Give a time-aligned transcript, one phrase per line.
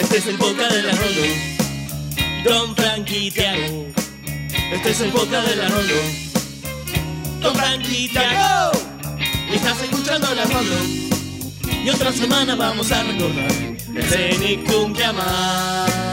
[0.00, 1.26] Este es el boca de la Rolo.
[2.42, 3.86] Don Frankie Tiago.
[4.72, 5.94] Este es el boca de la Rolo.
[7.40, 8.72] Don Frankie Tiago.
[9.52, 10.76] Estás escuchando la Rolo.
[11.84, 13.52] Y otra semana vamos a recordar
[13.94, 16.09] el Cenicum que amás.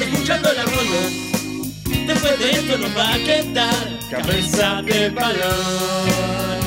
[0.00, 1.10] Escuchando la Rolo.
[2.06, 6.58] Después de esto nos va a quedar cabeza de balón.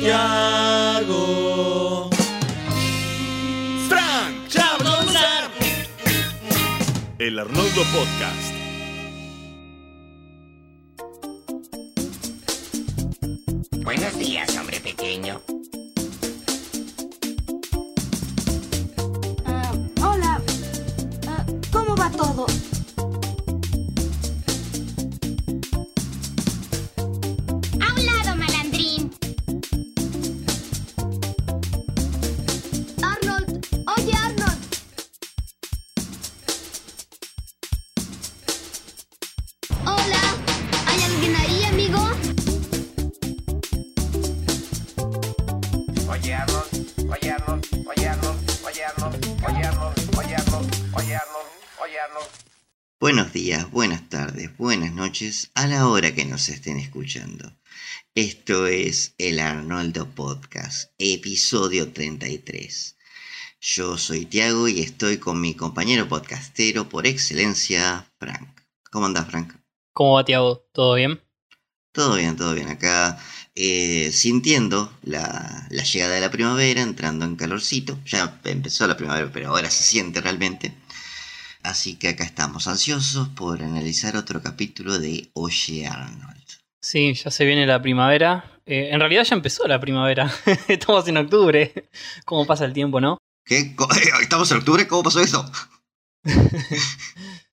[0.00, 1.30] Tiago.
[3.88, 5.50] Frank Chablonzar.
[7.18, 8.51] El Arnoldo Podcast.
[55.22, 57.52] Noches, a la hora que nos estén escuchando.
[58.14, 62.96] Esto es el Arnoldo Podcast, episodio 33.
[63.60, 68.62] Yo soy Tiago y estoy con mi compañero podcastero por excelencia, Frank.
[68.90, 69.54] ¿Cómo andás, Frank?
[69.92, 70.66] ¿Cómo va, Tiago?
[70.72, 71.20] ¿Todo bien?
[71.92, 72.68] Todo bien, todo bien.
[72.68, 73.18] Acá
[73.54, 77.96] eh, sintiendo la, la llegada de la primavera, entrando en calorcito.
[78.06, 80.74] Ya empezó la primavera, pero ahora se siente realmente.
[81.62, 86.42] Así que acá estamos ansiosos por analizar otro capítulo de Oye Arnold.
[86.80, 88.60] Sí, ya se viene la primavera.
[88.66, 90.32] Eh, en realidad ya empezó la primavera.
[90.68, 91.88] Estamos en octubre.
[92.24, 93.18] ¿Cómo pasa el tiempo, no?
[93.44, 93.74] ¿Qué?
[94.22, 94.86] ¿Estamos en octubre?
[94.88, 95.50] ¿Cómo pasó eso?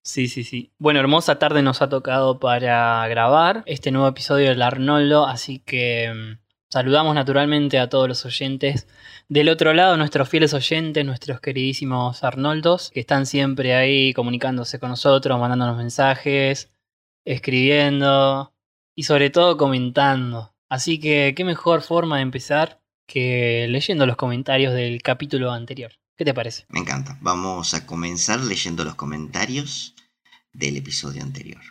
[0.02, 0.72] Sí, sí, sí.
[0.78, 6.12] Bueno, hermosa tarde nos ha tocado para grabar este nuevo episodio del Arnoldo, así que
[6.12, 6.38] mm,
[6.70, 8.86] saludamos naturalmente a todos los oyentes.
[9.28, 14.90] Del otro lado, nuestros fieles oyentes, nuestros queridísimos Arnoldos, que están siempre ahí comunicándose con
[14.90, 16.70] nosotros, mandándonos mensajes,
[17.24, 18.54] escribiendo
[18.96, 20.54] y sobre todo comentando.
[20.68, 25.92] Así que, ¿qué mejor forma de empezar que leyendo los comentarios del capítulo anterior?
[26.16, 26.66] ¿Qué te parece?
[26.68, 27.18] Me encanta.
[27.20, 29.94] Vamos a comenzar leyendo los comentarios
[30.52, 31.62] del episodio anterior.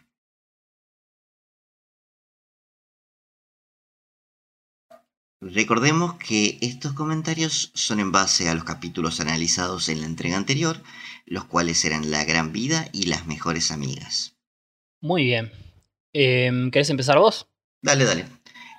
[5.42, 10.84] Recordemos que estos comentarios son en base a los capítulos analizados en la entrega anterior,
[11.26, 14.36] los cuales eran La Gran Vida y Las Mejores Amigas.
[15.00, 15.50] Muy bien.
[16.12, 17.48] Em, ¿Querés empezar vos?
[17.82, 18.26] Dale, dale.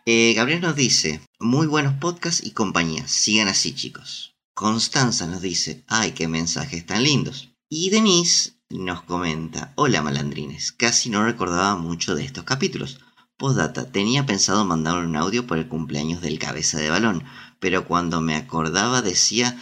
[0.04, 4.34] Eh, Gabriel nos dice, muy buenos podcasts y compañías, sigan así chicos.
[4.52, 7.48] Constanza nos dice, ay, qué mensajes tan lindos.
[7.70, 13.00] Y Denise nos comenta, hola malandrines, casi no recordaba mucho de estos capítulos.
[13.40, 17.24] Postdata, tenía pensado mandar un audio por el cumpleaños del cabeza de balón,
[17.58, 19.56] pero cuando me acordaba decía,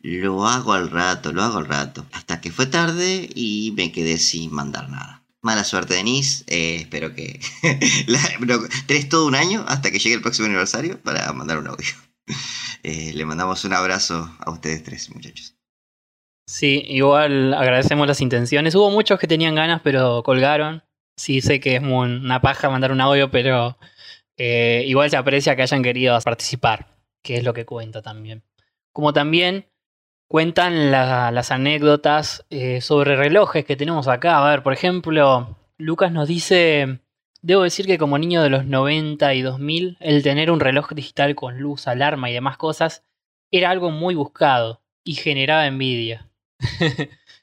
[0.00, 2.06] lo hago al rato, lo hago al rato.
[2.12, 5.22] Hasta que fue tarde y me quedé sin mandar nada.
[5.42, 6.42] Mala suerte, Denise.
[6.46, 7.38] eh, espero que.
[8.06, 11.86] la- tenés todo un año hasta que llegue el próximo aniversario para mandar un audio.
[12.84, 15.56] Eh, le mandamos un abrazo a ustedes tres, muchachos.
[16.46, 18.74] Sí, igual agradecemos las intenciones.
[18.76, 20.82] Hubo muchos que tenían ganas, pero colgaron.
[21.18, 23.76] Sí, sé que es una paja mandar un audio, pero
[24.36, 26.86] eh, igual se aprecia que hayan querido participar,
[27.22, 28.44] que es lo que cuenta también.
[28.92, 29.66] Como también
[30.28, 34.38] cuentan la- las anécdotas eh, sobre relojes que tenemos acá.
[34.44, 37.00] A ver, por ejemplo, Lucas nos dice,
[37.42, 41.34] debo decir que como niño de los 90 y 2000, el tener un reloj digital
[41.34, 43.04] con luz, alarma y demás cosas
[43.50, 46.28] era algo muy buscado y generaba envidia.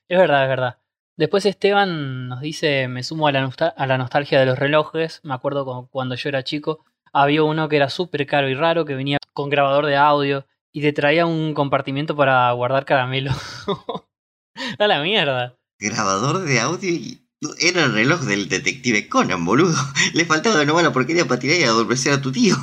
[0.07, 0.77] es verdad, es verdad.
[1.17, 5.21] Después Esteban nos dice, me sumo a la, a la nostalgia de los relojes.
[5.23, 6.83] Me acuerdo cu- cuando yo era chico,
[7.13, 10.81] había uno que era súper caro y raro, que venía con grabador de audio y
[10.81, 13.31] te traía un compartimiento para guardar caramelo.
[14.79, 15.55] a la mierda.
[15.79, 17.21] Grabador de audio y.
[17.59, 19.75] Era el reloj del detective Conan, boludo.
[20.13, 22.55] Le faltaba de nuevo la porquería para tirar y adormecer a tu tío.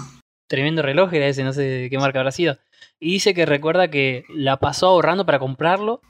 [0.49, 2.59] Tremendo reloj era ese, no sé de qué marca habrá sido.
[2.99, 6.01] Y dice que recuerda que la pasó ahorrando para comprarlo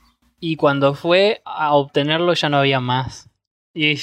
[0.44, 3.30] y cuando fue a obtenerlo ya no había más.
[3.72, 3.94] Y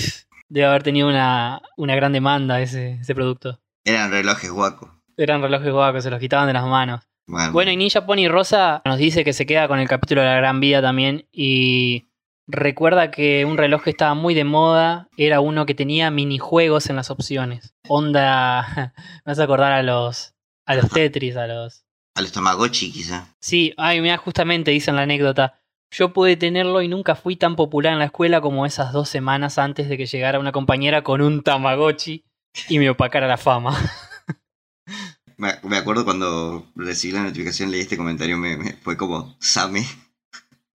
[0.47, 3.59] debe haber tenido una, una gran demanda ese, ese producto.
[3.83, 4.89] Eran relojes guacos.
[5.18, 7.01] Eran relojes guacos, se los quitaban de las manos.
[7.27, 10.27] Bueno, Bueno, y Ninja Pony Rosa nos dice que se queda con el capítulo de
[10.27, 12.07] la gran vida también y
[12.47, 16.95] recuerda que un reloj que estaba muy de moda era uno que tenía minijuegos en
[16.95, 17.75] las opciones.
[17.89, 18.94] Onda,
[19.25, 20.35] me vas a acordar a los,
[20.65, 21.83] a los Tetris, a los...
[22.15, 23.27] A los Tamagotchi, quizá.
[23.42, 25.58] Sí, ay, mira, justamente dicen la anécdota.
[25.91, 29.57] Yo pude tenerlo y nunca fui tan popular en la escuela como esas dos semanas
[29.57, 32.24] antes de que llegara una compañera con un Tamagotchi
[32.68, 33.75] y me opacara la fama.
[35.38, 39.86] Me, acuerdo cuando recibí la notificación, leí este comentario, me, me- fue como, Same,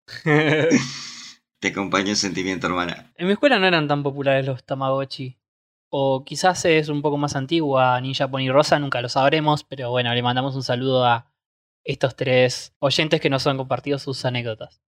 [0.24, 3.12] te acompaño en sentimiento, hermana.
[3.16, 5.38] En mi escuela no eran tan populares los Tamagotchi.
[5.90, 10.14] O quizás es un poco más antigua, Ninja Pony Rosa, nunca lo sabremos, pero bueno,
[10.14, 11.30] le mandamos un saludo a
[11.84, 14.80] estos tres oyentes que nos han compartido sus anécdotas.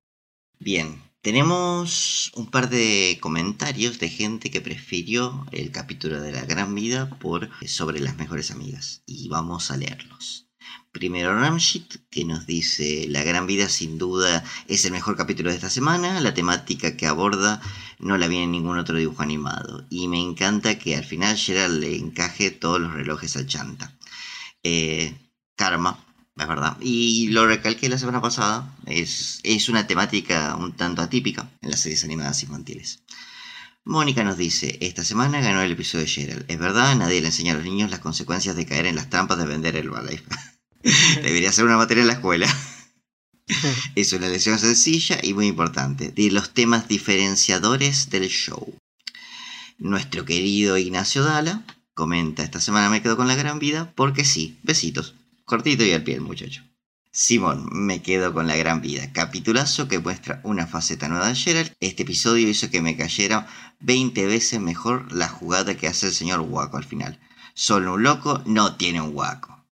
[0.58, 6.74] Bien, tenemos un par de comentarios de gente que prefirió el capítulo de la gran
[6.74, 10.46] vida por sobre las mejores amigas y vamos a leerlos.
[10.92, 15.56] Primero Ramshit que nos dice la gran vida sin duda es el mejor capítulo de
[15.56, 17.60] esta semana, la temática que aborda
[17.98, 21.80] no la vi en ningún otro dibujo animado y me encanta que al final Gerald
[21.80, 23.98] le encaje todos los relojes al chanta.
[24.62, 25.14] Eh,
[25.54, 26.05] karma,
[26.36, 26.76] es verdad.
[26.80, 28.74] Y lo recalqué la semana pasada.
[28.86, 33.02] Es, es una temática un tanto atípica en las series animadas infantiles.
[33.84, 36.44] Mónica nos dice, esta semana ganó el episodio de Gerald.
[36.48, 39.38] Es verdad, nadie le enseña a los niños las consecuencias de caer en las trampas
[39.38, 40.24] de vender Herbalife.
[41.22, 42.48] Debería ser una materia en la escuela.
[43.94, 48.76] es una lección sencilla y muy importante, de los temas diferenciadores del show.
[49.78, 54.58] Nuestro querido Ignacio Dala comenta, esta semana me quedo con la gran vida porque sí,
[54.64, 55.14] besitos.
[55.46, 56.64] Cortito y al pie el muchacho.
[57.12, 59.12] Simón, me quedo con la gran vida.
[59.12, 61.72] Capitulazo que muestra una faceta nueva de Gerald.
[61.78, 63.46] Este episodio hizo que me cayera
[63.78, 67.20] 20 veces mejor la jugada que hace el señor Waco al final.
[67.54, 69.64] Solo un loco no tiene un Waco.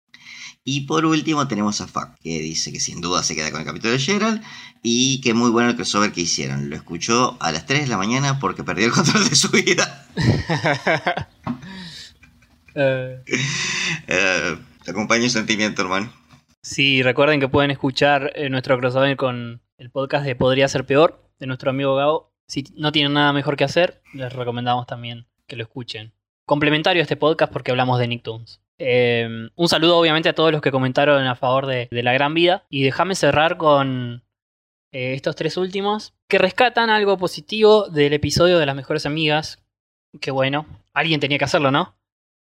[0.63, 3.67] Y por último tenemos a Fuck, que dice que sin duda se queda con el
[3.67, 4.41] capítulo de Gerald
[4.81, 6.69] y que muy bueno el crossover que hicieron.
[6.69, 10.07] Lo escuchó a las 3 de la mañana porque perdió el control de su vida.
[12.77, 16.13] Eh, te acompaño en sentimiento, hermano.
[16.61, 21.27] sí, recuerden que pueden escuchar eh, nuestro crossover con el podcast de Podría Ser Peor,
[21.39, 22.31] de nuestro amigo Gabo.
[22.47, 26.13] Si no tienen nada mejor que hacer, les recomendamos también que lo escuchen.
[26.45, 28.61] Complementario a este podcast porque hablamos de Nicktoons.
[28.77, 32.35] Eh, un saludo obviamente a todos los que comentaron a favor de, de la gran
[32.35, 32.63] vida.
[32.69, 34.23] Y déjame cerrar con
[34.91, 39.65] eh, estos tres últimos que rescatan algo positivo del episodio de las mejores amigas.
[40.21, 41.97] Que bueno, alguien tenía que hacerlo, ¿no?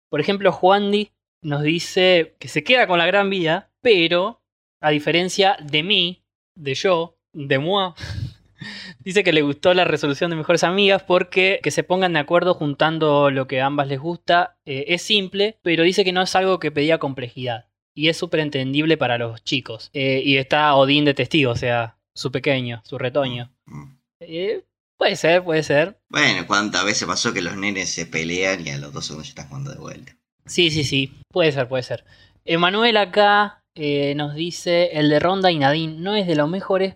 [0.10, 4.42] Por ejemplo, Juandi nos dice que se queda con la gran vida, pero
[4.82, 6.24] a diferencia de mí,
[6.56, 7.94] de yo, de moi,
[9.00, 12.54] dice que le gustó la resolución de mejores amigas porque que se pongan de acuerdo
[12.54, 16.36] juntando lo que a ambas les gusta eh, es simple, pero dice que no es
[16.36, 17.68] algo que pedía complejidad.
[17.96, 19.90] Y es súper entendible para los chicos.
[19.94, 23.52] Eh, y está Odín de testigo, o sea, su pequeño, su retoño.
[23.66, 23.84] Mm.
[24.22, 24.64] Eh,
[24.98, 26.00] puede ser, puede ser.
[26.10, 29.32] Bueno, ¿cuántas veces pasó que los nenes se pelean y a los dos segundos ya
[29.32, 30.19] están jugando de vuelta?
[30.50, 31.14] Sí, sí, sí.
[31.32, 32.04] Puede ser, puede ser.
[32.44, 36.96] Emanuel acá eh, nos dice, el de Ronda y Nadine no es de los mejores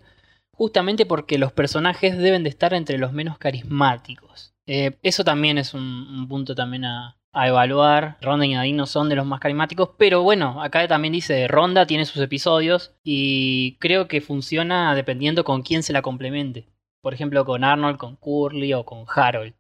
[0.55, 4.53] justamente porque los personajes deben de estar entre los menos carismáticos.
[4.67, 8.17] Eh, eso también es un, un punto también a, a evaluar.
[8.21, 11.85] Ronda y Nadine no son de los más carismáticos, pero bueno, acá también dice, Ronda
[11.85, 16.67] tiene sus episodios y creo que funciona dependiendo con quién se la complemente.
[17.01, 19.53] Por ejemplo, con Arnold, con Curly o con Harold.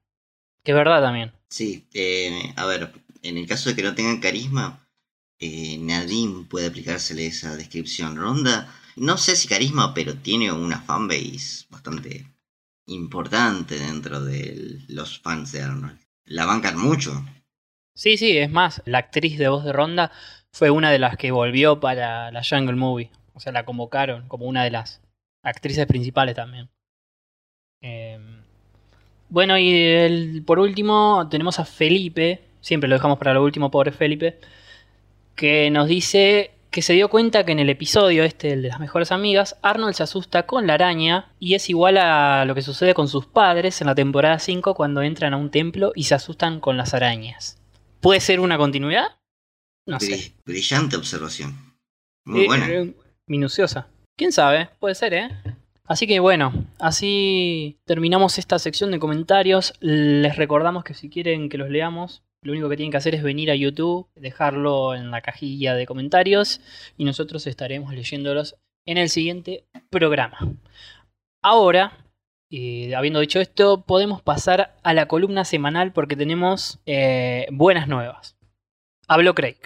[0.63, 1.33] Que es verdad también.
[1.49, 2.89] Sí, eh, a ver,
[3.23, 4.87] en el caso de que no tengan carisma,
[5.39, 5.79] eh,
[6.49, 8.15] puede aplicársele esa descripción.
[8.15, 12.27] Ronda, no sé si carisma, pero tiene una fanbase bastante
[12.87, 15.99] importante dentro de los fans de Arnold.
[16.25, 17.25] La bancan mucho.
[17.95, 20.11] Sí, sí, es más, la actriz de voz de Ronda
[20.51, 23.11] fue una de las que volvió para la Jungle Movie.
[23.33, 25.01] O sea, la convocaron como una de las
[25.43, 26.69] actrices principales también.
[27.81, 28.19] Eh,
[29.29, 34.39] bueno, y por último tenemos a Felipe, siempre lo dejamos para lo último, pobre Felipe,
[35.35, 38.79] que nos dice que se dio cuenta que en el episodio este, el de las
[38.79, 42.95] mejores amigas, Arnold se asusta con la araña y es igual a lo que sucede
[42.95, 46.59] con sus padres en la temporada 5 cuando entran a un templo y se asustan
[46.59, 47.59] con las arañas.
[48.01, 49.05] ¿Puede ser una continuidad?
[49.85, 50.13] No sé.
[50.15, 51.53] Bri- Brillante observación.
[52.25, 52.67] Muy Eh, buena.
[52.69, 52.93] eh,
[53.27, 53.87] minuciosa.
[54.17, 54.69] ¿Quién sabe?
[54.79, 55.29] Puede ser, ¿eh?
[55.85, 59.73] Así que bueno, así terminamos esta sección de comentarios.
[59.79, 63.23] Les recordamos que si quieren que los leamos, lo único que tienen que hacer es
[63.23, 66.61] venir a YouTube, dejarlo en la cajilla de comentarios
[66.97, 70.37] y nosotros estaremos leyéndolos en el siguiente programa.
[71.41, 72.05] Ahora,
[72.51, 78.35] eh, habiendo dicho esto, podemos pasar a la columna semanal porque tenemos eh, buenas nuevas.
[79.07, 79.57] Hablo Craig.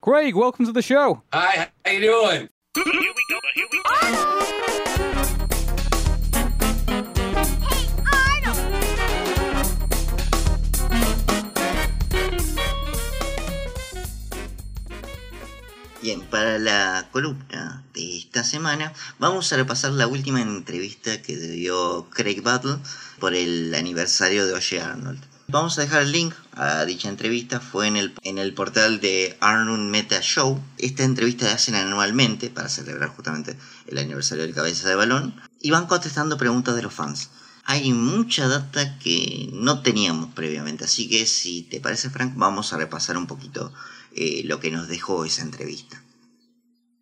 [0.00, 1.22] Craig, welcome to the show.
[1.32, 2.48] Hi, how you doing?
[16.02, 22.78] La columna de esta semana vamos a repasar la última entrevista que dio Craig Battle
[23.18, 25.20] por el aniversario de Oye Arnold.
[25.48, 29.36] Vamos a dejar el link a dicha entrevista, fue en el, en el portal de
[29.40, 30.62] Arnold Meta Show.
[30.78, 35.70] Esta entrevista la hacen anualmente para celebrar justamente el aniversario del cabeza de balón y
[35.70, 37.28] van contestando preguntas de los fans.
[37.64, 42.78] Hay mucha data que no teníamos previamente, así que si te parece Frank vamos a
[42.78, 43.72] repasar un poquito
[44.14, 46.02] eh, lo que nos dejó esa entrevista.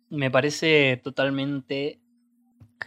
[0.09, 1.99] Me parece totalmente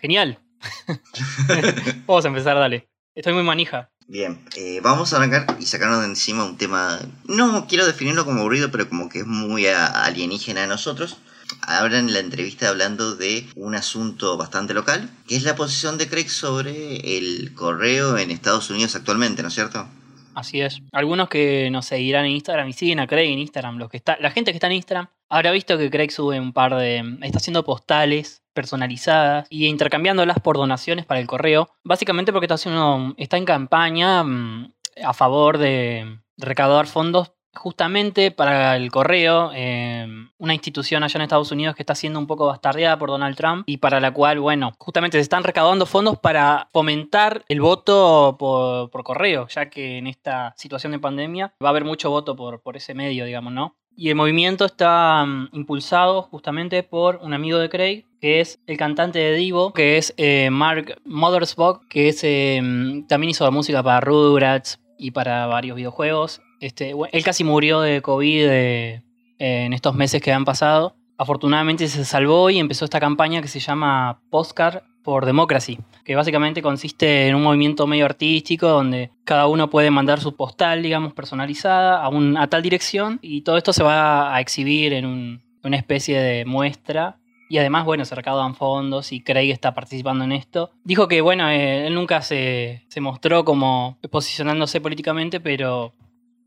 [0.00, 0.38] genial.
[2.06, 2.88] Vamos a empezar, dale.
[3.14, 3.92] Estoy muy manija.
[4.08, 8.40] Bien, eh, vamos a arrancar y sacarnos de encima un tema, no quiero definirlo como
[8.40, 11.18] aburrido, pero como que es muy alienígena a nosotros.
[11.62, 16.28] Hablan la entrevista hablando de un asunto bastante local, que es la posición de Craig
[16.28, 19.88] sobre el correo en Estados Unidos actualmente, ¿no es cierto?
[20.34, 20.80] Así es.
[20.92, 24.16] Algunos que nos seguirán en Instagram y siguen a Craig en Instagram, los que está,
[24.20, 27.18] la gente que está en Instagram, habrá visto que Craig sube un par de.
[27.22, 31.70] está haciendo postales personalizadas y intercambiándolas por donaciones para el correo.
[31.84, 33.14] Básicamente porque está haciendo.
[33.16, 34.72] está en campaña mm,
[35.04, 40.06] a favor de recaudar fondos justamente para el correo, eh,
[40.38, 43.64] una institución allá en Estados Unidos que está siendo un poco bastardeada por Donald Trump
[43.66, 48.90] y para la cual, bueno, justamente se están recaudando fondos para fomentar el voto por,
[48.90, 52.60] por correo, ya que en esta situación de pandemia va a haber mucho voto por,
[52.62, 53.76] por ese medio, digamos, ¿no?
[53.94, 58.76] Y el movimiento está mm, impulsado justamente por un amigo de Craig, que es el
[58.76, 63.82] cantante de Divo, que es eh, Mark Mothersbaugh, que es, eh, mm, también hizo música
[63.82, 66.40] para Rugrats y para varios videojuegos.
[66.62, 69.02] Este, bueno, él casi murió de COVID eh,
[69.38, 70.94] en estos meses que han pasado.
[71.18, 76.62] Afortunadamente se salvó y empezó esta campaña que se llama Postcard for Democracy, que básicamente
[76.62, 82.00] consiste en un movimiento medio artístico donde cada uno puede mandar su postal, digamos, personalizada
[82.00, 85.76] a, un- a tal dirección y todo esto se va a exhibir en un- una
[85.76, 90.70] especie de muestra y además, bueno, se recaudan fondos y Craig está participando en esto.
[90.84, 95.92] Dijo que, bueno, eh, él nunca se, se mostró como posicionándose políticamente, pero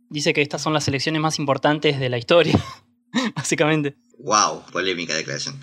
[0.09, 2.59] dice que estas son las elecciones más importantes de la historia,
[3.35, 3.95] básicamente.
[4.19, 5.59] Wow, polémica declaración.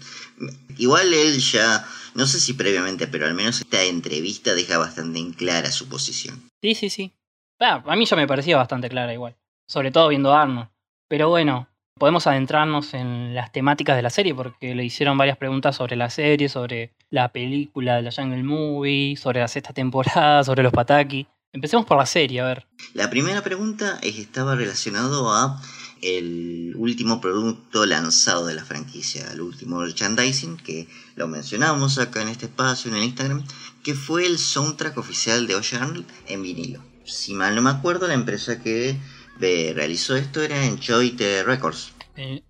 [0.78, 5.32] Igual él ya, no sé si previamente, pero al menos esta entrevista deja bastante en
[5.32, 6.42] clara su posición.
[6.62, 7.12] Sí, sí, sí.
[7.60, 9.36] Ah, a mí ya me parecía bastante clara igual.
[9.68, 10.68] Sobre todo viendo a Arnold.
[11.08, 11.68] Pero bueno,
[11.98, 16.10] podemos adentrarnos en las temáticas de la serie porque le hicieron varias preguntas sobre la
[16.10, 21.26] serie, sobre la película de la Jungle Movie, sobre la sexta temporada, sobre los Pataki.
[21.52, 22.66] Empecemos por la serie, a ver.
[22.94, 25.60] La primera pregunta es, estaba relacionado a
[26.00, 32.28] el último producto lanzado de la franquicia, el último merchandising, que lo mencionamos acá en
[32.28, 33.44] este espacio, en el Instagram,
[33.84, 36.82] que fue el soundtrack oficial de Arnold en vinilo.
[37.04, 38.96] Si mal no me acuerdo, la empresa que
[39.40, 41.92] eh, realizó esto era Enjoy the Records.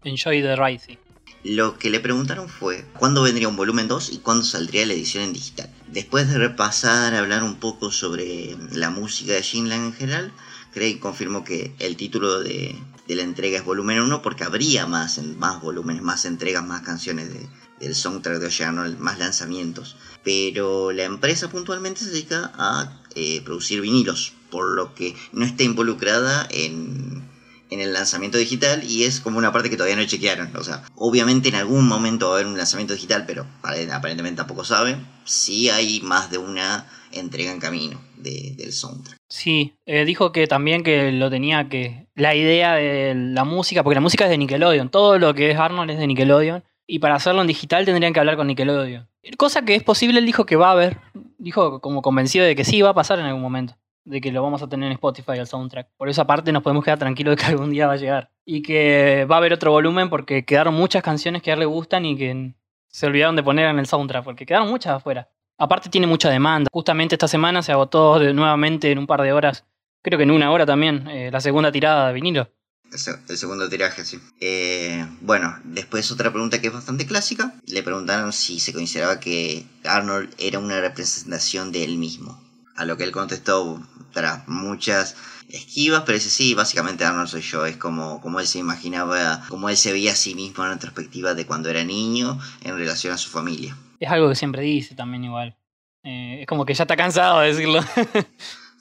[0.05, 0.99] Enjoy the sí.
[1.45, 5.25] Lo que le preguntaron fue cuándo vendría un volumen 2 y cuándo saldría la edición
[5.25, 5.69] en digital.
[5.89, 10.33] Después de repasar, hablar un poco sobre la música de Shinland en general,
[10.73, 12.77] Craig confirmó que el título de,
[13.09, 17.49] la entrega es volumen 1 porque habría más, más volúmenes, más entregas, más canciones de-
[17.81, 19.97] del soundtrack de Ocean más lanzamientos.
[20.23, 25.65] Pero la empresa puntualmente se dedica a eh, producir vinilos, por lo que no está
[25.65, 27.29] involucrada en,
[27.73, 30.55] en el lanzamiento digital y es como una parte que todavía no chequearon.
[30.57, 34.37] O sea, obviamente en algún momento va a haber un lanzamiento digital, pero pare- aparentemente
[34.39, 35.07] tampoco saben.
[35.25, 39.17] Sí hay más de una entrega en camino de- del soundtrack.
[39.29, 42.07] Sí, eh, dijo que también que lo tenía que.
[42.15, 45.59] La idea de la música, porque la música es de Nickelodeon, todo lo que es
[45.59, 49.09] Arnold es de Nickelodeon, y para hacerlo en digital tendrían que hablar con Nickelodeon.
[49.39, 50.99] Cosa que es posible, él dijo que va a haber,
[51.39, 54.43] dijo como convencido de que sí va a pasar en algún momento, de que lo
[54.43, 55.89] vamos a tener en Spotify el soundtrack.
[55.97, 58.31] Por esa parte nos podemos quedar tranquilos de que algún día va a llegar.
[58.45, 61.67] Y que va a haber otro volumen porque quedaron muchas canciones que a él le
[61.67, 62.55] gustan y que
[62.89, 65.29] se olvidaron de poner en el soundtrack, porque quedaron muchas afuera.
[65.59, 66.69] Aparte tiene mucha demanda.
[66.73, 69.65] Justamente esta semana se agotó nuevamente en un par de horas,
[70.03, 72.51] creo que en una hora también, eh, la segunda tirada de vinilo.
[72.93, 74.21] El segundo tiraje, sí.
[74.39, 77.55] Eh, bueno, después otra pregunta que es bastante clásica.
[77.65, 82.39] Le preguntaron si se consideraba que Arnold era una representación de él mismo.
[82.77, 83.81] A lo que él contestó
[84.13, 85.17] tras muchas
[85.49, 87.67] esquivas, pero dice sí, básicamente Arnold soy yo.
[87.67, 91.35] Es como, como él se imaginaba, como él se veía a sí mismo en retrospectiva
[91.35, 93.77] de cuando era niño en relación a su familia.
[94.01, 95.57] Es algo que siempre dice también igual.
[96.05, 97.81] Eh, es como que ya está cansado de decirlo.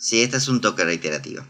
[0.01, 1.43] Sí, esta es un toque reiterativo.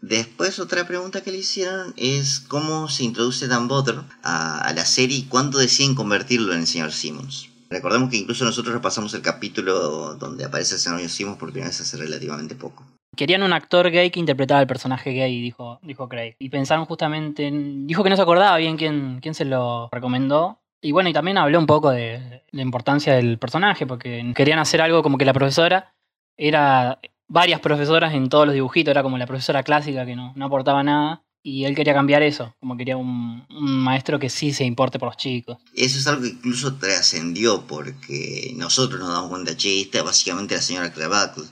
[0.00, 4.84] Después otra pregunta que le hicieron es cómo se introduce Dan Butter a, a la
[4.84, 7.48] serie y cuándo deciden convertirlo en el señor Simmons.
[7.68, 11.80] Recordemos que incluso nosotros repasamos el capítulo donde aparece el señor Simmons por primera vez
[11.80, 12.86] hace relativamente poco.
[13.16, 16.36] Querían un actor gay que interpretara el personaje gay, dijo, dijo Craig.
[16.38, 17.86] Y pensaron justamente en...
[17.86, 20.60] Dijo que no se acordaba bien quién, quién se lo recomendó.
[20.80, 24.80] Y bueno, y también habló un poco de la importancia del personaje, porque querían hacer
[24.80, 25.94] algo como que la profesora
[26.38, 30.46] era varias profesoras en todos los dibujitos, era como la profesora clásica que no, no
[30.46, 31.22] aportaba nada.
[31.42, 35.16] Y él quería cambiar eso, como quería un, maestro que sí se importe por los
[35.16, 35.56] chicos.
[35.74, 40.92] Eso es algo que incluso trascendió porque nosotros nos damos cuenta, che, básicamente la señora
[40.92, 41.44] Clavacle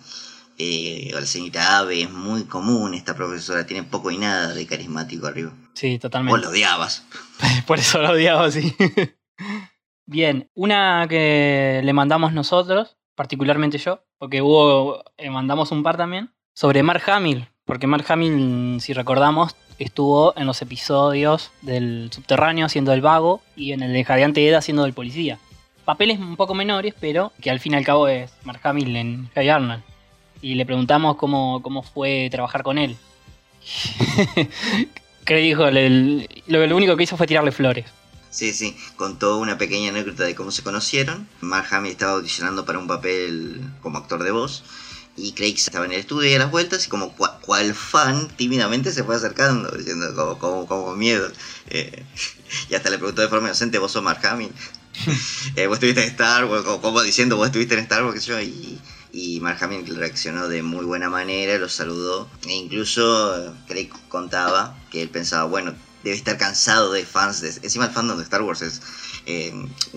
[0.58, 4.66] eh, o la señorita Ave es muy común, esta profesora tiene poco y nada de
[4.66, 5.52] carismático arriba.
[5.74, 6.40] Sí, Vos totalmente.
[6.40, 7.04] lo odiabas.
[7.66, 8.74] Por eso lo odiaba así.
[10.06, 16.30] Bien, una que le mandamos nosotros, particularmente yo, porque hubo, eh, mandamos un par también,
[16.54, 22.92] sobre Mark Hamill, porque Mark Hamill, si recordamos, estuvo en los episodios del subterráneo haciendo
[22.92, 25.38] el vago y en el de Jadeante Eda haciendo del policía.
[25.84, 29.30] Papeles un poco menores, pero que al fin y al cabo es Mark Hamill en
[29.34, 29.82] Hey Arnold.
[30.40, 32.96] Y le preguntamos cómo, cómo fue trabajar con él.
[35.24, 37.86] que dijo, lo, único que hizo fue tirarle flores.
[38.30, 41.28] Sí, sí, contó una pequeña anécdota de cómo se conocieron.
[41.40, 44.62] Mark Hamill estaba audicionando para un papel como actor de voz.
[45.16, 48.28] Y Craig estaba en el estudio y a las vueltas, y como cua- cual fan,
[48.36, 51.28] tímidamente se fue acercando, diciendo como, como, como miedo.
[51.70, 52.04] Eh,
[52.70, 54.52] y hasta le preguntó de forma inocente, ¿vos sos Mark Hamill?
[55.56, 56.64] Eh, ¿Vos estuviste en Star Wars?
[56.64, 58.28] Como, diciendo, ¿vos estuviste en Star Wars?
[58.42, 58.78] Y,
[59.12, 62.28] y Mark Hamill reaccionó de muy buena manera, lo saludó.
[62.46, 65.74] E incluso eh, Craig contaba que él pensaba, bueno,
[66.04, 67.40] debe estar cansado de fans.
[67.40, 67.48] De...
[67.48, 68.82] Encima el fandom de Star Wars es
[69.26, 69.52] eh,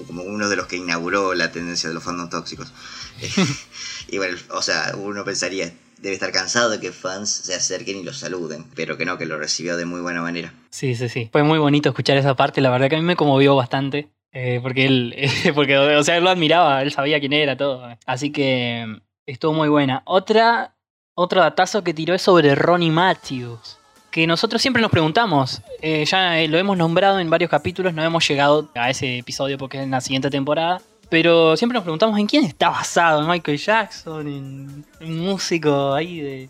[0.08, 2.72] como uno de los que inauguró la tendencia de los fandoms tóxicos.
[4.08, 8.04] y bueno, o sea, uno pensaría, debe estar cansado de que fans se acerquen y
[8.04, 10.54] lo saluden, pero que no, que lo recibió de muy buena manera.
[10.70, 11.30] Sí, sí, sí.
[11.32, 14.10] Fue muy bonito escuchar esa parte, la verdad que a mí me conmovió bastante.
[14.32, 15.16] Eh, porque él,
[15.56, 17.88] porque, o sea, él lo admiraba, él sabía quién era, todo.
[18.06, 20.02] Así que estuvo muy buena.
[20.06, 20.76] Otra,
[21.14, 23.78] otro datazo que tiró es sobre Ronnie Matthews.
[24.10, 28.04] Que nosotros siempre nos preguntamos, eh, ya eh, lo hemos nombrado en varios capítulos, no
[28.04, 30.82] hemos llegado a ese episodio porque es en la siguiente temporada.
[31.10, 36.20] Pero siempre nos preguntamos en quién está basado, en Michael Jackson, en un músico ahí
[36.20, 36.50] de,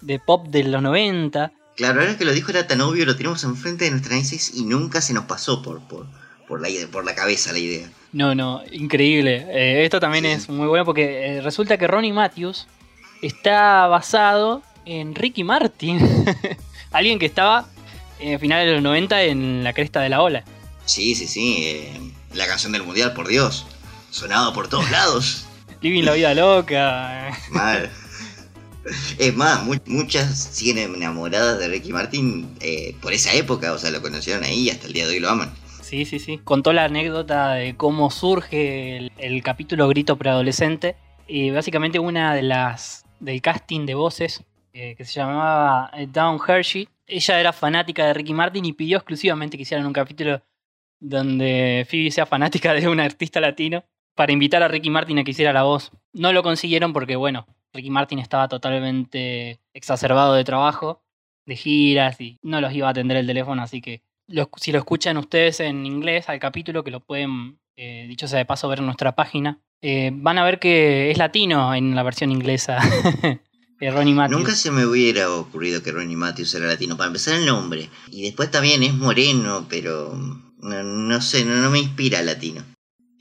[0.00, 1.52] de pop de los 90.
[1.76, 4.64] Claro, ahora que lo dijo era tan obvio, lo tenemos enfrente de nuestra narices y
[4.64, 6.06] nunca se nos pasó por, por,
[6.50, 7.88] por, la, por la cabeza la idea.
[8.12, 9.46] No, no, increíble.
[9.50, 10.30] Eh, esto también Sí.
[10.32, 12.66] es muy bueno porque eh, resulta que Ronnie Matthews
[13.22, 16.00] está basado en Ricky Martin.
[16.90, 17.66] Alguien que estaba
[18.18, 20.44] en finales de los 90 en la cresta de la ola.
[20.84, 22.00] Sí, sí, sí, eh,
[22.34, 23.64] la canción del mundial, por Dios.
[24.10, 25.46] Sonaba por todos lados.
[25.80, 27.30] Living la vida loca.
[27.50, 27.90] Mal.
[29.18, 33.90] Es más, mu- muchas siguen enamoradas de Ricky Martin eh, por esa época, o sea,
[33.90, 35.52] lo conocieron ahí y hasta el día de hoy lo aman.
[35.90, 36.38] Sí, sí, sí.
[36.38, 40.94] Contó la anécdota de cómo surge el, capítulo Grito Preadolescente.
[41.26, 46.38] Y básicamente una de las del casting de voces eh, que se llamaba eh, Dawn
[46.46, 46.88] Hershey.
[47.08, 50.40] Ella era fanática de Ricky Martin y pidió exclusivamente que hicieran un capítulo
[51.00, 53.82] donde Phoebe sea fanática de un artista latino
[54.14, 55.90] para invitar a Ricky Martin a que hiciera la voz.
[56.12, 61.02] No lo consiguieron porque, bueno, Ricky Martin estaba totalmente exacerbado de trabajo,
[61.46, 64.04] de giras y no los iba a atender el teléfono, así que
[64.56, 68.44] si lo escuchan ustedes en inglés al capítulo, que lo pueden, eh, dicho sea de
[68.44, 72.30] paso, ver en nuestra página, eh, van a ver que es latino en la versión
[72.30, 72.78] inglesa
[73.80, 74.38] de Ronnie Matthews.
[74.38, 76.96] Nunca se me hubiera ocurrido que Ronnie Matthews era latino.
[76.96, 77.88] Para empezar el nombre.
[78.10, 80.14] Y después también es moreno, pero
[80.60, 82.62] no, no sé, no, me inspira latino.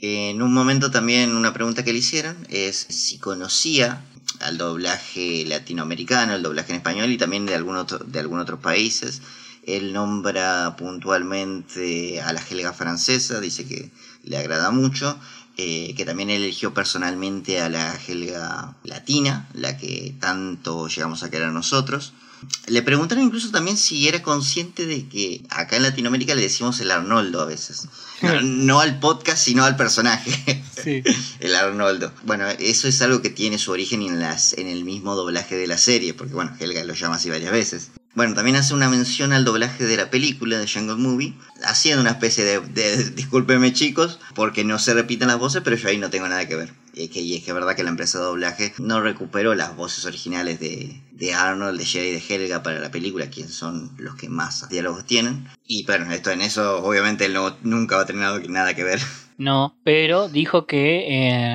[0.02, 4.02] En un momento también una pregunta que le hicieron es si conocía
[4.39, 8.60] al doblaje latinoamericano, el doblaje en español y también de algún otro, de algún otros
[8.60, 9.22] países.
[9.77, 13.91] Él nombra puntualmente a la Helga francesa, dice que
[14.23, 15.19] le agrada mucho,
[15.58, 21.29] eh, que también él eligió personalmente a la Helga latina, la que tanto llegamos a
[21.29, 22.13] querer nosotros.
[22.67, 26.91] Le preguntaron incluso también si era consciente de que acá en Latinoamérica le decimos el
[26.91, 27.89] Arnoldo a veces.
[28.21, 30.63] No, no al podcast, sino al personaje.
[30.79, 31.03] Sí.
[31.41, 32.13] El Arnoldo.
[32.23, 35.67] Bueno, eso es algo que tiene su origen en, las, en el mismo doblaje de
[35.67, 37.91] la serie, porque bueno, Helga lo llama así varias veces.
[38.19, 42.10] Bueno, también hace una mención al doblaje de la película de Jungle Movie, haciendo una
[42.12, 46.10] especie de, de- discúlpeme chicos, porque no se repiten las voces, pero yo ahí no
[46.10, 46.73] tengo nada que ver.
[46.93, 49.73] Y es que, y es que verdad que la empresa de doblaje no recuperó las
[49.77, 53.91] voces originales de, de Arnold, de Jerry y de Helga para la película, quienes son
[53.97, 55.47] los que más diálogos tienen.
[55.65, 58.99] Y bueno, esto en eso obviamente no, nunca va a tener nada- nada que ver.
[59.38, 61.05] No, pero dijo que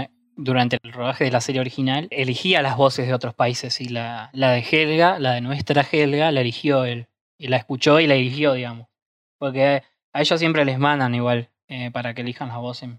[0.02, 3.88] eh, durante el rodaje de la serie original elegía las voces de otros países y
[3.88, 7.08] la, la de Helga, la de nuestra Helga, la eligió él.
[7.38, 8.86] Y la escuchó y la eligió, digamos.
[9.38, 12.90] Porque a ellos siempre les mandan igual eh, para que elijan las voces.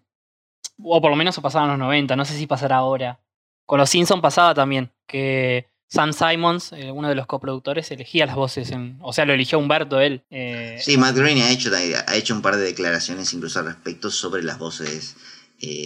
[0.84, 3.20] O por lo menos se pasaba en los 90, no sé si pasará ahora.
[3.66, 8.36] Con los Simpsons pasaba también, que Sam Simons, eh, uno de los coproductores, elegía las
[8.36, 8.72] voces.
[9.02, 10.24] O sea, lo eligió Humberto él.
[10.30, 14.12] eh, Sí, Matt Groening ha hecho, ha hecho un par de declaraciones incluso al respecto
[14.12, 15.16] sobre las voces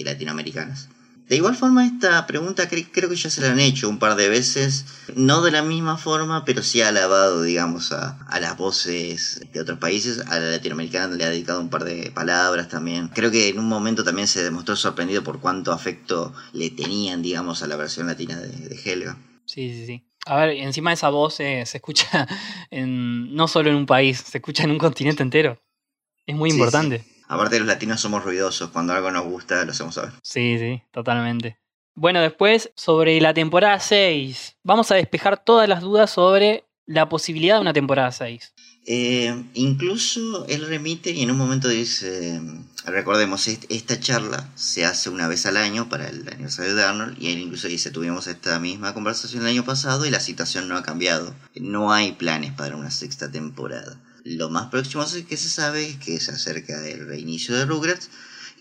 [0.03, 0.89] latinoamericanas.
[1.29, 4.15] De igual forma, esta pregunta cre- creo que ya se la han hecho un par
[4.15, 8.57] de veces, no de la misma forma, pero sí ha alabado, digamos, a, a las
[8.57, 10.21] voces de otros países.
[10.27, 13.09] A la latinoamericana le ha dedicado un par de palabras también.
[13.09, 17.61] Creo que en un momento también se demostró sorprendido por cuánto afecto le tenían, digamos,
[17.61, 19.17] a la versión latina de, de Helga.
[19.45, 20.03] Sí, sí, sí.
[20.25, 22.27] A ver, encima esa voz eh, se escucha
[22.71, 25.61] en, no solo en un país, se escucha en un continente entero.
[26.25, 27.05] Es muy Sí, importante.
[27.29, 30.11] Aparte, los latinos somos ruidosos, cuando algo nos gusta lo hacemos saber.
[30.21, 31.57] Sí, sí, totalmente.
[31.95, 37.55] Bueno, después, sobre la temporada 6, vamos a despejar todas las dudas sobre la posibilidad
[37.55, 38.53] de una temporada 6.
[38.87, 42.41] Eh, incluso él remite y en un momento dice,
[42.85, 47.21] recordemos, est- esta charla se hace una vez al año para el aniversario de Arnold
[47.21, 50.77] y él incluso dice, tuvimos esta misma conversación el año pasado y la situación no
[50.77, 51.35] ha cambiado.
[51.55, 53.97] No hay planes para una sexta temporada.
[54.29, 58.11] Lo más próximo que se sabe es que se acerca el reinicio de Rugrats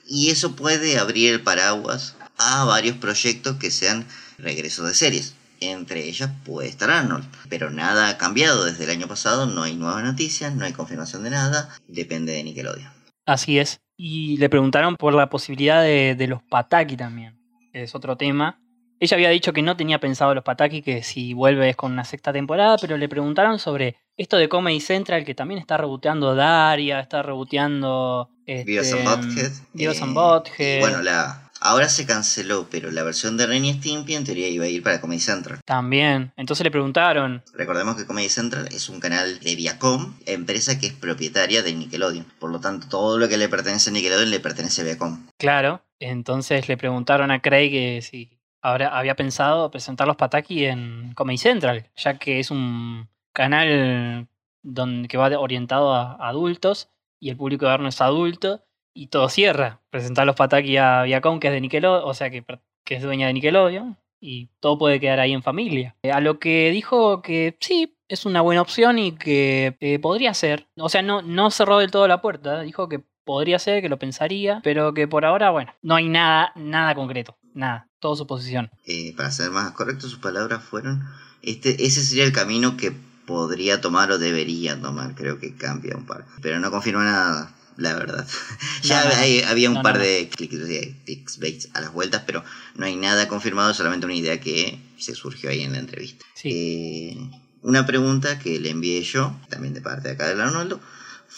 [0.06, 4.06] y eso puede abrir el paraguas a varios proyectos que sean
[4.38, 5.34] regresos de series.
[5.60, 9.76] Entre ellas puede estar Arnold, pero nada ha cambiado desde el año pasado, no hay
[9.76, 12.90] nuevas noticias, no hay confirmación de nada, depende de Nickelodeon.
[13.26, 13.80] Así es.
[13.98, 17.38] Y le preguntaron por la posibilidad de, de los Pataki también,
[17.74, 18.58] es otro tema.
[19.00, 22.04] Ella había dicho que no tenía pensado los Pataki, que si vuelve es con una
[22.04, 27.00] sexta temporada, pero le preguntaron sobre esto de Comedy Central, que también está reboteando Daria,
[27.00, 28.30] está reboteando...
[28.46, 29.52] Este, and Butthead.
[29.74, 30.76] Beavis and eh, Butthead.
[30.78, 34.48] y bueno, la, ahora se canceló, pero la versión de Ren y Stimpy en teoría
[34.48, 35.60] iba a ir para Comedy Central.
[35.64, 36.32] También.
[36.36, 40.92] Entonces le preguntaron, Recordemos que Comedy Central es un canal de Viacom, empresa que es
[40.92, 42.26] propietaria de Nickelodeon.
[42.38, 45.26] Por lo tanto, todo lo que le pertenece a Nickelodeon le pertenece a Viacom.
[45.36, 45.82] claro.
[46.00, 51.38] Entonces le preguntaron a Craig que si ahora había pensado presentar los Pataki en Comedy
[51.38, 54.28] Central, ya que es un canal
[54.62, 56.90] donde, que va orientado a adultos
[57.20, 59.80] y el público de Arno es adulto y todo cierra.
[59.90, 62.44] Presentar los Pataki a Viacom, que es de Nickelodeon, o sea que,
[62.84, 65.96] que es dueña de Nickelodeon, y todo puede quedar ahí en familia.
[66.02, 70.34] Eh, A lo que dijo que sí, es una buena opción y que eh, podría
[70.34, 70.66] ser.
[70.76, 73.98] O sea, no, no cerró del todo la puerta, dijo que podría ser, que lo
[73.98, 78.70] pensaría, pero que por ahora, bueno, no hay nada, nada concreto, nada, todo suposición.
[78.86, 81.04] Eh, para ser más correcto, sus palabras fueron,
[81.42, 82.90] este, ese sería el camino que
[83.26, 86.24] podría tomar o debería tomar, creo que cambia un par.
[86.40, 88.26] Pero no confirma nada, la verdad.
[88.82, 92.22] ya No, no, hay- había un No, par de clics de clickbaits a las vueltas,
[92.26, 92.42] pero
[92.76, 96.24] no hay nada confirmado, solamente una idea que se surgió ahí en la entrevista.
[96.32, 96.48] Sí.
[96.50, 100.80] Eh, una pregunta que le envié yo, también de parte de acá del Arnoldo,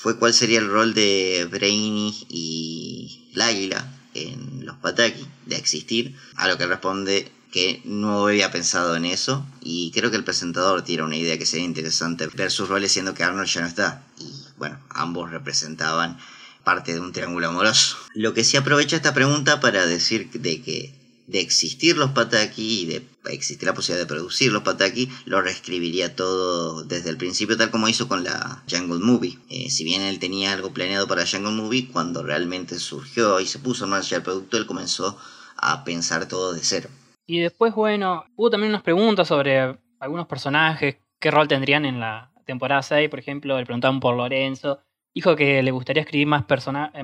[0.01, 6.49] fue cuál sería el rol de Brainy y Laila en los Pataki, de existir, a
[6.49, 11.03] lo que responde que no había pensado en eso y creo que el presentador tiene
[11.03, 14.33] una idea que sería interesante ver sus roles siendo que Arnold ya no está y
[14.57, 16.17] bueno, ambos representaban
[16.65, 17.99] parte de un triángulo amoroso.
[18.15, 20.95] Lo que sí aprovecha esta pregunta para decir de que
[21.31, 26.17] de existir los Pataki y de existir la posibilidad de producir los Pataki, lo reescribiría
[26.17, 29.39] todo desde el principio, tal como hizo con la Jungle Movie.
[29.49, 33.61] Eh, si bien él tenía algo planeado para Jungle Movie, cuando realmente surgió y se
[33.61, 35.17] puso en marcha el producto, él comenzó
[35.57, 36.89] a pensar todo de cero.
[37.27, 42.33] Y después, bueno, hubo también unas preguntas sobre algunos personajes, qué rol tendrían en la
[42.45, 44.81] temporada 6, por ejemplo, le preguntaban por Lorenzo.
[45.15, 46.45] Dijo que le gustaría escribir más,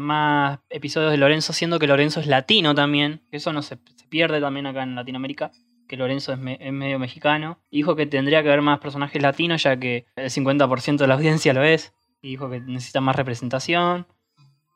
[0.01, 3.23] más episodios de Lorenzo, siendo que Lorenzo es latino también.
[3.31, 5.51] Eso no se, se pierde también acá en Latinoamérica,
[5.88, 7.59] que Lorenzo es, me- es medio mexicano.
[7.71, 11.53] Dijo que tendría que haber más personajes latinos, ya que el 50% de la audiencia
[11.53, 11.92] lo es.
[12.23, 14.07] Y dijo que necesita más representación.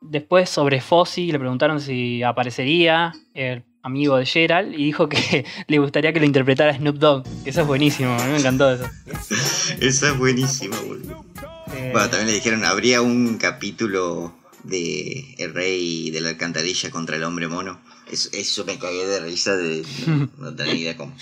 [0.00, 5.78] Después sobre Fossi le preguntaron si aparecería el amigo de Gerald y dijo que le
[5.78, 7.24] gustaría que lo interpretara Snoop Dogg.
[7.44, 8.84] Eso es buenísimo, a mí me encantó eso.
[9.80, 11.24] Esa es buenísima, boludo.
[11.74, 17.16] Eh, Bueno, también le dijeron, habría un capítulo de El Rey de la Alcantarilla contra
[17.16, 17.80] el Hombre Mono.
[18.10, 19.84] Eso, eso me cagué de risa de...
[20.06, 21.14] No, no tenía idea cómo.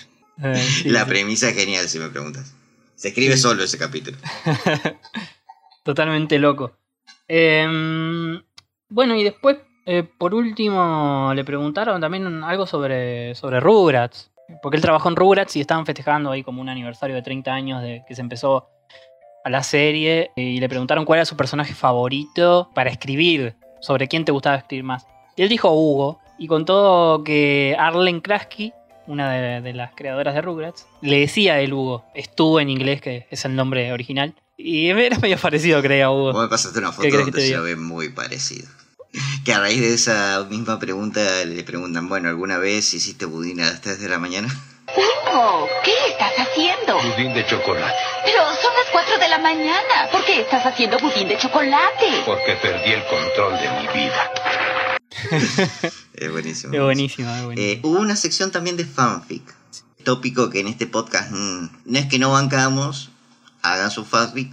[0.42, 1.10] eh, sí, La sí.
[1.10, 2.54] premisa es genial, si me preguntas.
[2.94, 4.16] Se escribe solo ese capítulo.
[5.84, 6.72] Totalmente loco.
[7.28, 8.42] Em,
[8.88, 14.30] bueno, y después, eh, por último, le preguntaron también algo sobre, sobre Rugrats.
[14.62, 17.82] Porque él trabajó en Rugrats y estaban festejando ahí como un aniversario de 30 años
[17.82, 18.66] de que se empezó
[19.44, 20.30] a la serie.
[20.36, 23.54] Y le preguntaron cuál era su personaje favorito para escribir.
[23.80, 25.06] Sobre quién te gustaba escribir más.
[25.36, 26.18] Y él dijo Hugo.
[26.38, 28.72] Y contó que Arlen Krasky,
[29.06, 32.04] una de, de las creadoras de Rugrats, le decía a él Hugo.
[32.14, 34.34] Estuvo en inglés, que es el nombre original.
[34.56, 36.32] Y era medio parecido, creo, Hugo.
[36.32, 38.68] Vos me pasaste una foto ¿Qué crees que donde se lo ve muy parecido.
[39.44, 43.70] Que a raíz de esa misma pregunta le preguntan, bueno, ¿alguna vez hiciste budín a
[43.70, 44.48] las 3 de la mañana?
[44.94, 46.98] Hugo, ¿qué estás haciendo?
[47.14, 47.94] budín de chocolate.
[48.26, 50.08] Pero son las 4 de la mañana.
[50.12, 52.22] ¿Por qué estás haciendo budín de chocolate?
[52.26, 54.32] Porque perdí el control de mi vida.
[56.20, 56.72] Es buenísimo.
[56.74, 57.72] Es buenísimo, es buenísimo.
[57.72, 59.42] Eh, hubo una sección también de fanfic.
[60.04, 63.10] Tópico que en este podcast mm, no es que no bancamos,
[63.62, 64.50] hagan su fanfic,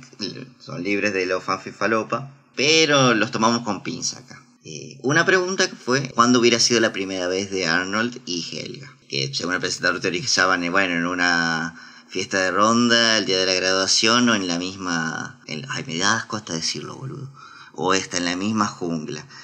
[0.60, 4.42] son libres de los fanfic falopa, pero los tomamos con pinza acá.
[4.64, 8.92] Eh, una pregunta que fue, ¿cuándo hubiera sido la primera vez de Arnold y Helga?
[9.08, 11.76] Que según el presentador teorizaban, eh, bueno, en una
[12.10, 15.40] fiesta de ronda, el día de la graduación o en la misma...
[15.46, 17.30] en- ay, me da asco hasta decirlo, boludo.
[17.76, 19.26] O está en la misma jungla.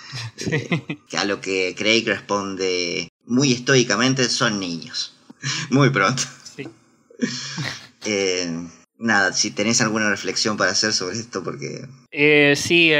[0.51, 5.15] Eh, que a lo que Craig responde muy estoicamente, son niños.
[5.69, 6.23] Muy pronto.
[6.55, 6.67] Sí.
[8.05, 8.67] Eh,
[8.97, 12.91] nada, si tenés alguna reflexión para hacer sobre esto, porque Eh, sí,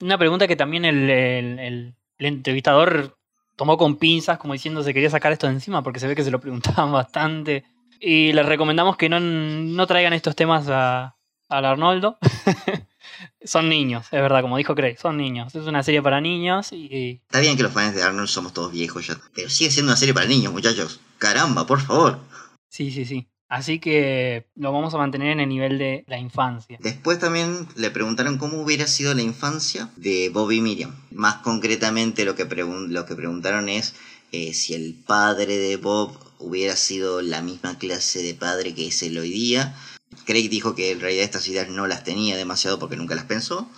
[0.00, 3.18] una pregunta que también el, el- el- el entrevistador
[3.56, 6.24] tomó con pinzas, como diciendo se quería sacar esto de encima, porque se ve que
[6.24, 7.64] se lo preguntaban bastante.
[8.00, 11.14] Y les recomendamos que no, no traigan estos temas a,
[11.48, 12.16] al Arnoldo.
[13.44, 15.54] Son niños, es verdad, como dijo Craig, son niños.
[15.54, 18.72] Es una serie para niños y está bien que los fans de Arnold somos todos
[18.72, 21.00] viejos ya, pero sigue siendo una serie para niños, muchachos.
[21.18, 22.18] Caramba, por favor.
[22.68, 23.28] sí, sí, sí.
[23.50, 26.76] Así que lo vamos a mantener en el nivel de la infancia.
[26.82, 30.94] Después también le preguntaron cómo hubiera sido la infancia de Bob y Miriam.
[31.10, 33.94] Más concretamente lo que, pregun- lo que preguntaron es
[34.32, 39.02] eh, si el padre de Bob hubiera sido la misma clase de padre que es
[39.02, 39.74] él hoy día.
[40.24, 43.68] Craig dijo que en realidad estas ideas no las tenía demasiado porque nunca las pensó,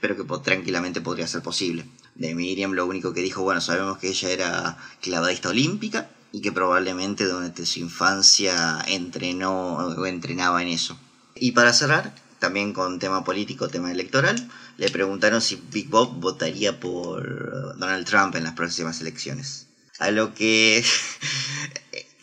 [0.00, 1.84] pero que tranquilamente podría ser posible.
[2.14, 6.52] De Miriam lo único que dijo, bueno, sabemos que ella era clavadista olímpica y que
[6.52, 10.98] probablemente durante su infancia entrenó o entrenaba en eso.
[11.34, 16.78] Y para cerrar, también con tema político, tema electoral, le preguntaron si Big Bob votaría
[16.78, 19.66] por Donald Trump en las próximas elecciones.
[19.98, 20.84] A lo que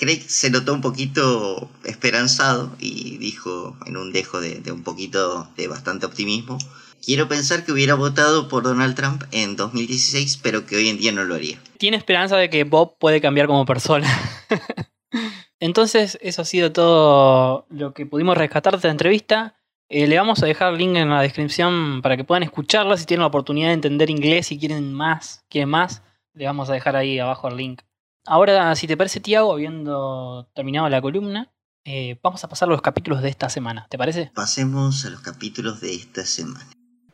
[0.06, 5.48] Craig se notó un poquito esperanzado y dijo en un dejo de, de un poquito
[5.58, 6.60] de bastante optimismo,
[7.04, 11.12] quiero pensar que hubiera votado por Donald Trump en 2016, pero que hoy en día
[11.12, 11.58] no lo haría.
[11.80, 14.08] Tiene esperanza de que Bob puede cambiar como persona.
[15.60, 19.56] Entonces, eso ha sido todo lo que pudimos rescatar de esta entrevista.
[19.89, 23.22] Eh, le vamos a dejar link en la descripción para que puedan escucharla si tienen
[23.22, 26.04] la oportunidad de entender inglés y quieren más, quieren más.
[26.34, 27.82] Le vamos a dejar ahí abajo el link.
[28.26, 31.52] Ahora, si te parece, Tiago, habiendo terminado la columna,
[31.84, 33.88] eh, vamos a pasar a los capítulos de esta semana.
[33.90, 34.32] ¿Te parece?
[34.34, 36.68] Pasemos a los capítulos de esta semana.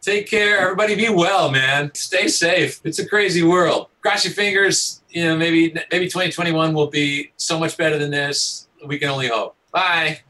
[0.04, 0.96] Take care, everybody.
[0.96, 1.92] Be well, man.
[1.94, 2.80] Stay safe.
[2.84, 3.88] It's a crazy world.
[4.02, 5.04] Cross your fingers.
[5.10, 8.68] You know, maybe maybe 2021 will be so much better than this.
[8.88, 9.56] We can only hope.
[9.72, 10.22] Bye.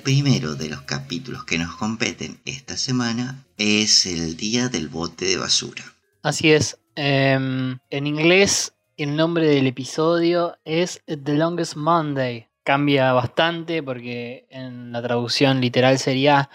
[0.00, 5.26] El primero de los capítulos que nos competen esta semana es el día del bote
[5.26, 5.84] de basura.
[6.22, 6.78] Así es.
[6.94, 12.48] Em, en inglés, el nombre del episodio es The Longest Monday.
[12.62, 16.48] Cambia bastante porque en la traducción literal sería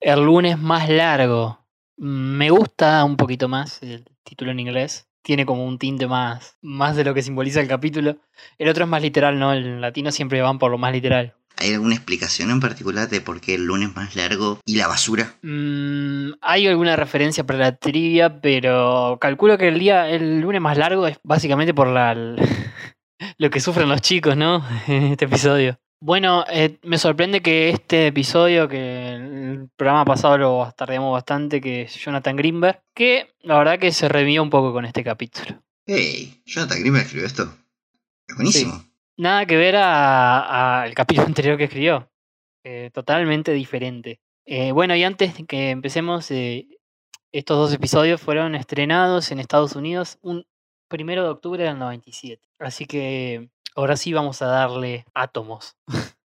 [0.00, 1.66] El lunes más largo.
[1.96, 5.08] Me gusta un poquito más el título en inglés.
[5.22, 8.18] Tiene como un tinte más, más de lo que simboliza el capítulo.
[8.56, 9.52] El otro es más literal, ¿no?
[9.52, 11.34] El latino siempre van por lo más literal.
[11.56, 15.34] ¿Hay alguna explicación en particular de por qué el lunes más largo y la basura?
[15.42, 20.76] Mm, hay alguna referencia para la trivia, pero calculo que el día, el lunes más
[20.76, 22.14] largo es básicamente por la,
[23.38, 24.64] lo que sufren los chicos, ¿no?
[24.88, 25.78] En este episodio.
[26.00, 31.82] Bueno, eh, me sorprende que este episodio, que el programa pasado lo bastardeamos bastante, que
[31.82, 35.62] es Jonathan Greenberg, que la verdad que se redimió un poco con este capítulo.
[35.86, 37.56] Hey, Jonathan Greenberg escribió esto.
[38.28, 38.84] Es buenísimo.
[39.16, 42.10] Nada que ver al capítulo anterior que escribió.
[42.64, 44.20] Eh, totalmente diferente.
[44.46, 46.66] Eh, bueno, y antes de que empecemos, eh,
[47.32, 50.46] estos dos episodios fueron estrenados en Estados Unidos un
[50.88, 52.42] primero de octubre del 97.
[52.58, 55.76] Así que ahora sí vamos a darle átomos.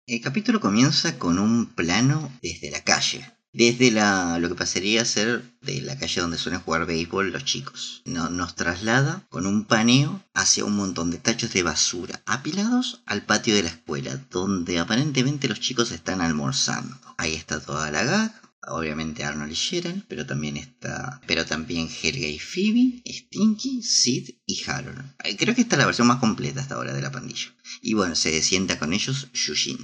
[0.06, 3.24] El capítulo comienza con un plano desde la calle.
[3.54, 7.44] Desde la, lo que pasaría a ser de la calle donde suelen jugar béisbol los
[7.44, 8.02] chicos.
[8.04, 13.24] No- nos traslada con un paneo hacia un montón de tachos de basura apilados al
[13.24, 16.98] patio de la escuela, donde aparentemente los chicos están almorzando.
[17.16, 18.32] Ahí está toda la gag,
[18.66, 24.62] obviamente Arnold y Cheryl, pero también está, pero también Helga y Phoebe, Stinky, Sid y
[24.68, 25.14] Harold.
[25.38, 27.54] Creo que esta es la versión más completa hasta ahora de la pandilla.
[27.82, 29.78] Y bueno, se sienta con ellos Yushin.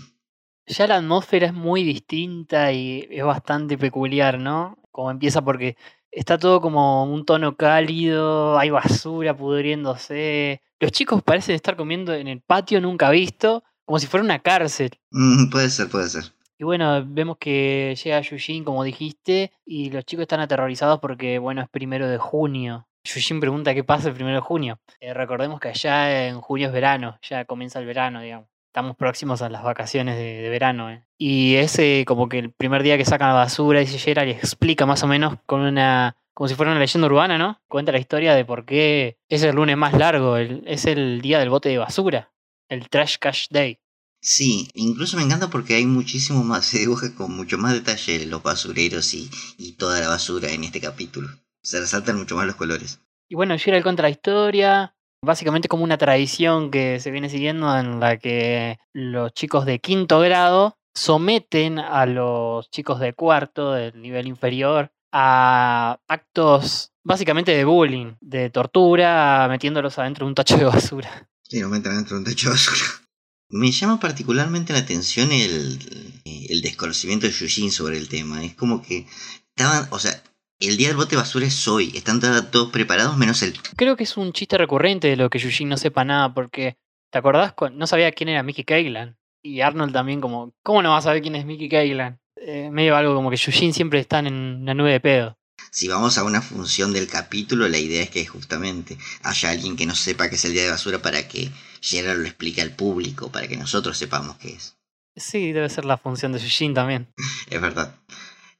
[0.71, 4.79] Ya la atmósfera es muy distinta y es bastante peculiar, ¿no?
[4.93, 5.77] Como empieza porque
[6.13, 12.29] está todo como un tono cálido, hay basura pudriéndose, Los chicos parecen estar comiendo en
[12.29, 14.91] el patio nunca visto, como si fuera una cárcel.
[15.11, 16.25] Mm, puede ser, puede ser.
[16.57, 21.63] Y bueno, vemos que llega Yujin, como dijiste, y los chicos están aterrorizados porque, bueno,
[21.63, 22.87] es primero de junio.
[23.03, 24.79] Yujin pregunta qué pasa el primero de junio.
[25.01, 28.47] Eh, recordemos que allá en junio es verano, ya comienza el verano, digamos.
[28.71, 30.91] Estamos próximos a las vacaciones de, de verano.
[30.91, 31.05] eh.
[31.19, 34.87] Y ese, como que el primer día que sacan la basura, dice Gerald, y explica
[34.87, 36.17] más o menos con una.
[36.35, 37.61] como si fuera una leyenda urbana, ¿no?
[37.69, 41.41] Cuenta la historia de por qué es el lunes más largo, el- es el día
[41.41, 42.31] del bote de basura,
[42.69, 43.81] el Trash Cash Day.
[44.23, 48.43] Sí, incluso me encanta porque hay muchísimo más, se dibuja con mucho más detalle los
[48.43, 49.29] basureros y,
[49.59, 51.29] y toda la basura en este capítulo.
[51.63, 53.01] Se resaltan mucho más los colores.
[53.29, 54.95] Y bueno, Gerald cuenta la historia.
[55.23, 60.21] Básicamente como una tradición que se viene siguiendo en la que los chicos de quinto
[60.21, 68.15] grado someten a los chicos de cuarto, del nivel inferior, a actos básicamente de bullying,
[68.21, 71.29] de tortura, metiéndolos adentro de un tacho de basura.
[71.43, 72.81] Sí, nos meten dentro de un techo de basura.
[73.51, 75.79] Me llama particularmente la atención el,
[76.25, 78.45] el desconocimiento de Yujin sobre el tema.
[78.45, 79.09] Es como que
[79.57, 80.23] estaban, o sea,
[80.61, 81.93] el día del bote de basura es hoy.
[81.95, 82.21] Están
[82.51, 83.59] todos preparados menos el...
[83.77, 86.77] Creo que es un chiste recurrente de lo que Yujin no sepa nada, porque
[87.11, 87.55] ¿te acordás?
[87.73, 89.17] No sabía quién era Mickey Caglan.
[89.43, 92.21] Y Arnold también como, ¿cómo no vas a saber quién es Mickey Caglan?
[92.37, 95.37] Eh, medio algo como que Yujin siempre está en una nube de pedo.
[95.71, 99.87] Si vamos a una función del capítulo, la idea es que justamente haya alguien que
[99.87, 103.31] no sepa que es el día de basura para que Gerard lo explique al público,
[103.31, 104.77] para que nosotros sepamos qué es.
[105.17, 107.09] Sí, debe ser la función de Yujin también.
[107.51, 107.95] Es verdad.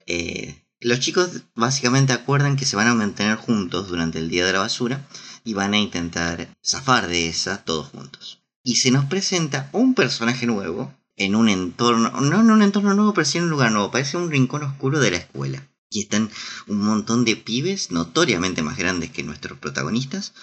[0.07, 4.53] Eh, los chicos básicamente acuerdan que se van a mantener juntos durante el día de
[4.53, 5.07] la basura
[5.45, 8.43] y van a intentar zafar de esa todos juntos.
[8.63, 13.13] Y se nos presenta un personaje nuevo en un entorno, no en un entorno nuevo,
[13.13, 13.91] pero sí en un lugar nuevo.
[13.91, 15.67] Parece un rincón oscuro de la escuela.
[15.93, 16.31] Y están
[16.69, 20.35] un montón de pibes notoriamente más grandes que nuestros protagonistas,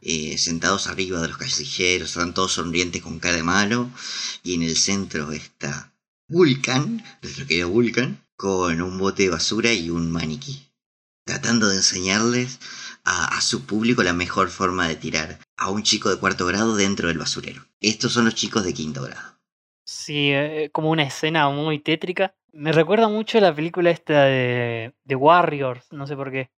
[0.00, 3.90] eh, sentados arriba de los casilleros, están todos sonrientes con cara de malo.
[4.42, 5.92] Y en el centro está
[6.26, 10.70] Vulcan, nuestro querido Vulcan, con un bote de basura y un maniquí,
[11.24, 12.58] tratando de enseñarles
[13.04, 17.08] a, su público la mejor forma de tirar a un chico de cuarto grado dentro
[17.08, 17.62] del basurero.
[17.80, 19.38] Estos son los chicos de quinto grado.
[19.84, 22.34] Sí, eh, como una escena muy tétrica.
[22.52, 26.50] Me recuerda mucho a la película esta de, de Warriors, no sé por qué.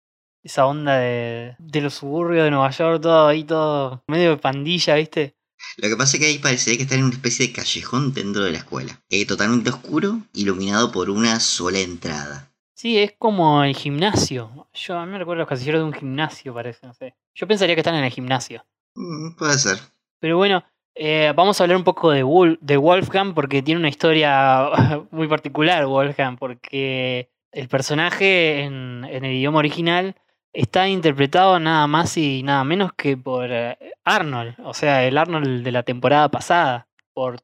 [0.45, 4.95] Esa onda de, de los suburbios de Nueva York, todo ahí, todo medio de pandilla,
[4.95, 5.37] ¿viste?
[5.77, 8.45] Lo que pasa es que ahí parecería que está en una especie de callejón dentro
[8.45, 12.51] de la escuela, eh, totalmente oscuro, iluminado por una sola entrada.
[12.75, 14.69] Sí, es como el gimnasio.
[14.75, 17.15] Yo a mí me recuerdo los casilleros de un gimnasio, parece, no sé.
[17.35, 18.65] Yo pensaría que están en el gimnasio.
[18.95, 19.79] Mm, puede ser.
[20.21, 20.63] Pero bueno,
[20.95, 24.69] eh, vamos a hablar un poco de, Wol- de Wolfgang porque tiene una historia
[25.11, 30.15] muy particular, Wolfgang, porque el personaje en, en el idioma original
[30.57, 35.63] está interpretado nada más y nada menos que por eh, Arnold, o sea, el Arnold
[35.63, 37.41] de la temporada pasada, por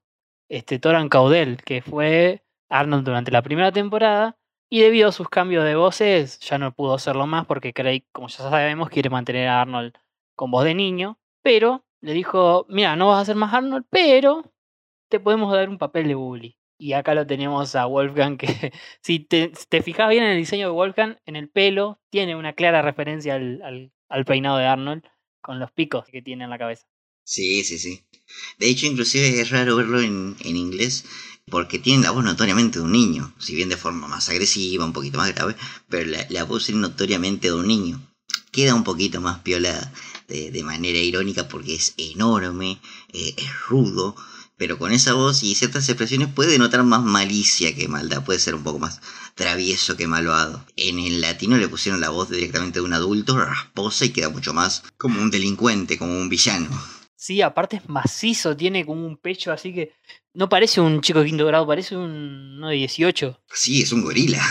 [0.49, 4.37] este Toran Caudel, que fue Arnold durante la primera temporada.
[4.71, 8.29] Y debido a sus cambios de voces, ya no pudo hacerlo más porque Craig, como
[8.29, 9.93] ya sabemos, quiere mantener a Arnold
[10.35, 11.19] con voz de niño.
[11.43, 14.45] Pero le dijo, mira, no vas a ser más Arnold, pero
[15.11, 16.57] te podemos dar un papel de bully.
[16.83, 18.47] Y acá lo tenemos a Wolfgang, que
[19.03, 22.55] si te, te fijas bien en el diseño de Wolfgang, en el pelo, tiene una
[22.55, 23.63] clara referencia al,
[24.09, 25.05] al- peinado de Arnold,
[25.41, 26.87] con los picos que tiene en la cabeza.
[27.25, 28.05] Sí, sí, sí.
[28.59, 31.05] De hecho, inclusive es raro verlo en, en inglés
[31.51, 34.93] porque tiene la voz notoriamente de un niño, si bien de forma más agresiva, un
[34.93, 35.57] poquito más grave,
[35.89, 38.01] pero la, la voz es notoriamente de un niño.
[38.53, 39.93] Queda un poquito más piola
[40.29, 42.81] de, de manera irónica porque es enorme,
[43.13, 44.17] eh, es rudo,
[44.63, 48.55] pero con esa voz y ciertas expresiones puede notar más malicia que maldad, puede ser
[48.55, 49.01] un poco más
[49.35, 50.65] travieso que malvado.
[50.77, 54.55] En el latino le pusieron la voz directamente de un adulto, rasposa y queda mucho
[54.55, 56.69] más como un delincuente, como un villano.
[57.17, 59.97] Sí, aparte es macizo, tiene como un pecho así que
[60.33, 63.41] no parece un chico de quinto grado, parece un uno de 18.
[63.53, 64.47] Sí, es un gorila.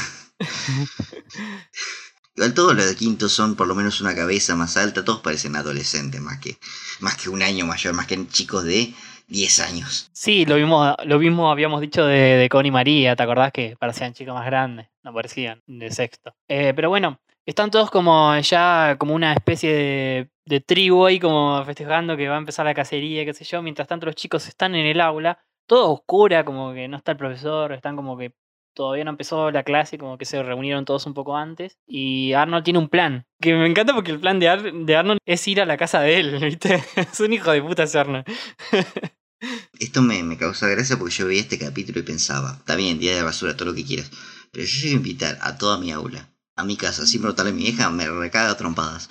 [2.35, 5.55] Igual todos los de quinto son por lo menos una cabeza más alta, todos parecen
[5.55, 6.57] adolescentes, más que,
[6.99, 8.93] más que un año mayor, más que chicos de
[9.27, 10.09] 10 años.
[10.13, 14.13] Sí, lo mismo, lo mismo habíamos dicho de, de Connie María, ¿te acordás que parecían
[14.13, 14.87] chicos más grandes?
[15.03, 16.33] No parecían, de sexto.
[16.47, 21.63] Eh, pero bueno, están todos como ya como una especie de, de tribu ahí como
[21.65, 23.61] festejando que va a empezar la cacería, qué sé yo.
[23.61, 27.17] Mientras tanto los chicos están en el aula, todo oscura, como que no está el
[27.17, 28.33] profesor, están como que
[28.73, 31.77] todavía no empezó la clase, como que se reunieron todos un poco antes.
[31.87, 35.19] Y Arnold tiene un plan, que me encanta porque el plan de, Ar- de Arnold
[35.25, 36.83] es ir a la casa de él, ¿viste?
[36.95, 38.25] es un hijo de puta ese Arnold.
[39.79, 43.15] Esto me, me causa gracia porque yo veía este capítulo y pensaba, está bien, día
[43.15, 44.11] de basura, todo lo que quieras,
[44.51, 47.55] pero yo llego a invitar a toda mi aula, a mi casa, sin preguntarle a
[47.55, 49.09] mi vieja, me recaga trompadas.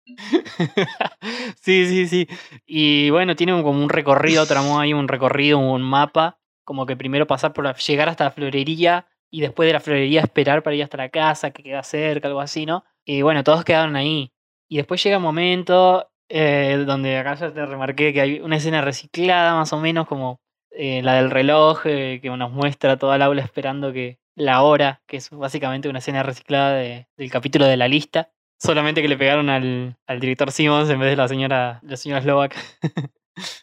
[1.61, 2.29] sí, sí, sí.
[2.67, 6.39] Y bueno, tiene como un recorrido, tramó ahí un recorrido, un mapa.
[6.69, 10.63] Como que primero pasar por llegar hasta la florería y después de la florería esperar
[10.63, 12.85] para ir hasta la casa, que queda cerca, algo así, ¿no?
[13.07, 14.33] Y bueno, todos quedaron ahí.
[14.69, 18.83] Y después llega un momento eh, donde acá ya te remarqué que hay una escena
[18.83, 23.23] reciclada, más o menos, como eh, la del reloj, eh, que nos muestra toda el
[23.23, 27.79] aula esperando que la hora, que es básicamente una escena reciclada de- del capítulo de
[27.79, 28.31] la lista.
[28.61, 32.21] Solamente que le pegaron al, al director Simmons en vez de la señora, la señora
[32.21, 32.55] Slovak.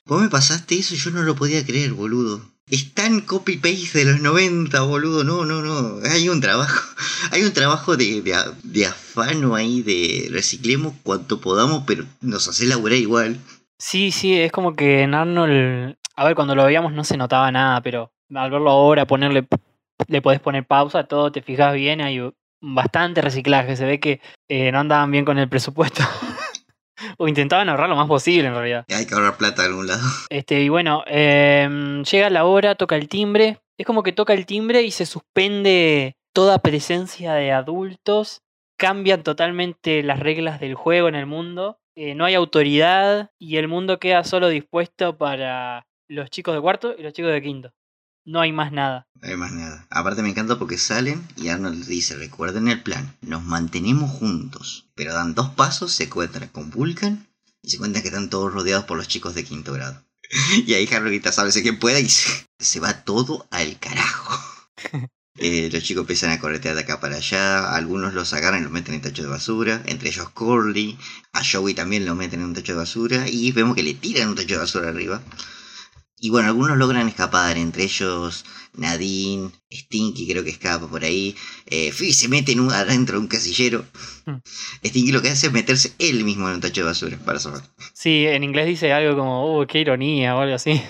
[0.06, 2.55] Vos me pasaste eso y yo no lo podía creer, boludo.
[2.68, 5.24] Es tan copy-paste de los 90, boludo.
[5.24, 6.00] No, no, no.
[6.10, 6.82] Hay un trabajo.
[7.32, 8.22] Hay un trabajo de,
[8.64, 13.38] de, afano ahí, de reciclemos cuanto podamos, pero nos hace laburar igual.
[13.78, 15.96] Sí, sí, es como que en Arnold.
[16.16, 19.48] A ver, cuando lo veíamos no se notaba nada, pero al verlo ahora, ponerle.
[20.08, 22.20] Le podés poner pausa, todo, te fijas bien, hay
[22.62, 23.76] bastante reciclaje.
[23.76, 26.04] Se ve que eh, no andaban bien con el presupuesto.
[27.18, 28.86] o intentaban ahorrar lo más posible, en realidad.
[28.90, 30.02] Hay que ahorrar plata de algún lado.
[30.30, 33.60] Este, y bueno, em, llega la hora, toca el timbre.
[33.78, 38.42] Es como que toca el timbre y se suspende toda presencia de adultos.
[38.78, 41.78] Cambian totalmente las reglas del juego en el mundo.
[41.98, 46.94] eh, no hay autoridad y el mundo queda solo dispuesto para los chicos de cuarto
[46.98, 47.72] y los chicos de quinto.
[48.26, 49.08] No hay más nada.
[49.22, 49.86] No hay más nada.
[49.92, 54.90] Aparte me encanta porque salen y Arnold dice, recuerden el plan, nos mantenemos juntos.
[54.96, 57.28] Pero dan dos pasos, se encuentran con Vulcan
[57.62, 60.04] y se cuentan que están todos rodeados por los chicos de quinto grado.
[60.66, 64.40] Y ahí Harold grita, sálvese quien pueda y se, se va todo al carajo.
[65.38, 68.72] Eh, los chicos empiezan a corretear de acá para allá, algunos los agarran y los
[68.72, 70.98] meten en tacho de basura, entre ellos Corley,
[71.34, 74.30] a Joey también lo meten en un tacho de basura y vemos que le tiran
[74.30, 75.22] un tacho de basura arriba.
[76.18, 81.36] Y bueno, algunos logran escapar, entre ellos Nadine, Stinky creo que escapa por ahí,
[81.66, 83.86] eh, se mete en un, adentro de un casillero.
[84.26, 84.38] Hmm.
[84.84, 87.64] Stinky lo que hace es meterse él mismo en un tacho de basura para zafar.
[87.94, 90.82] Sí, en inglés dice algo como, uh, qué ironía o algo así.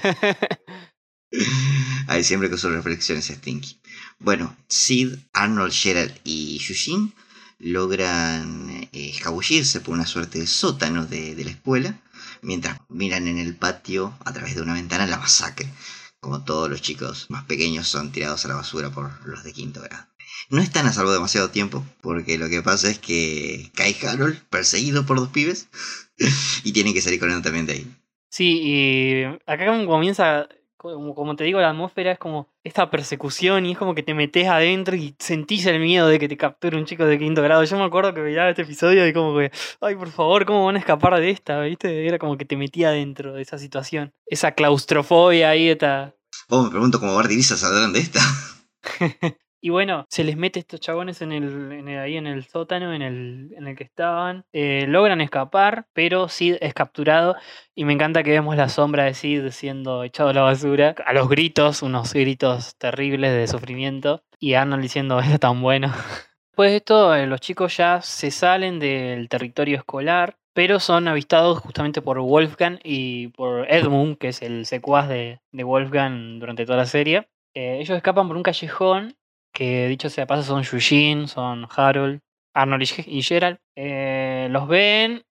[2.07, 3.79] Ahí siempre con sus reflexiones Stinky.
[4.19, 7.13] Bueno, Sid, Arnold, Gerald y Yushin
[7.59, 11.99] logran eh, escabullirse por una suerte de sótano de, de la escuela,
[12.45, 15.67] mientras miran en el patio a través de una ventana la masacre,
[16.19, 19.81] como todos los chicos más pequeños son tirados a la basura por los de quinto
[19.81, 20.07] grado.
[20.49, 25.05] No están a salvo demasiado tiempo, porque lo que pasa es que cae Harold perseguido
[25.05, 25.67] por dos pibes
[26.63, 27.95] y tienen que salir corriendo también de ahí.
[28.29, 30.47] Sí, y acá comienza,
[30.77, 34.13] como, como te digo, la atmósfera es como esta persecución y es como que te
[34.13, 37.63] metes adentro y sentís el miedo de que te capture un chico de quinto grado.
[37.63, 39.51] Yo me acuerdo que veía este episodio y como que,
[39.81, 41.61] ay, por favor, ¿cómo van a escapar de esta?
[41.61, 42.07] ¿Viste?
[42.07, 44.13] Era como que te metía adentro de esa situación.
[44.25, 46.15] Esa claustrofobia ahí, esta...
[46.49, 48.19] Oh, me pregunto cómo y Lisa saldrán de esta.
[49.65, 53.51] Y bueno, se les mete estos chabones en el, ahí en el sótano en el,
[53.57, 54.45] en el que estaban.
[54.53, 57.35] Eh, logran escapar, pero Sid es capturado.
[57.73, 60.93] Y me encanta que vemos la sombra de Sid siendo echado a la basura.
[61.03, 64.21] A los gritos, unos gritos terribles de sufrimiento.
[64.39, 65.91] Y Arnold diciendo, es tan bueno.
[66.51, 70.37] Después de esto, eh, los chicos ya se salen del territorio escolar.
[70.53, 75.63] Pero son avistados justamente por Wolfgang y por Edmund, que es el secuaz de, de
[75.63, 77.27] Wolfgang durante toda la serie.
[77.55, 79.15] Eh, ellos escapan por un callejón
[79.55, 82.19] que dicho sea paso son Eugene, son Harold,
[82.53, 83.57] Arnold y Gerald.
[83.75, 85.23] Eh, los ven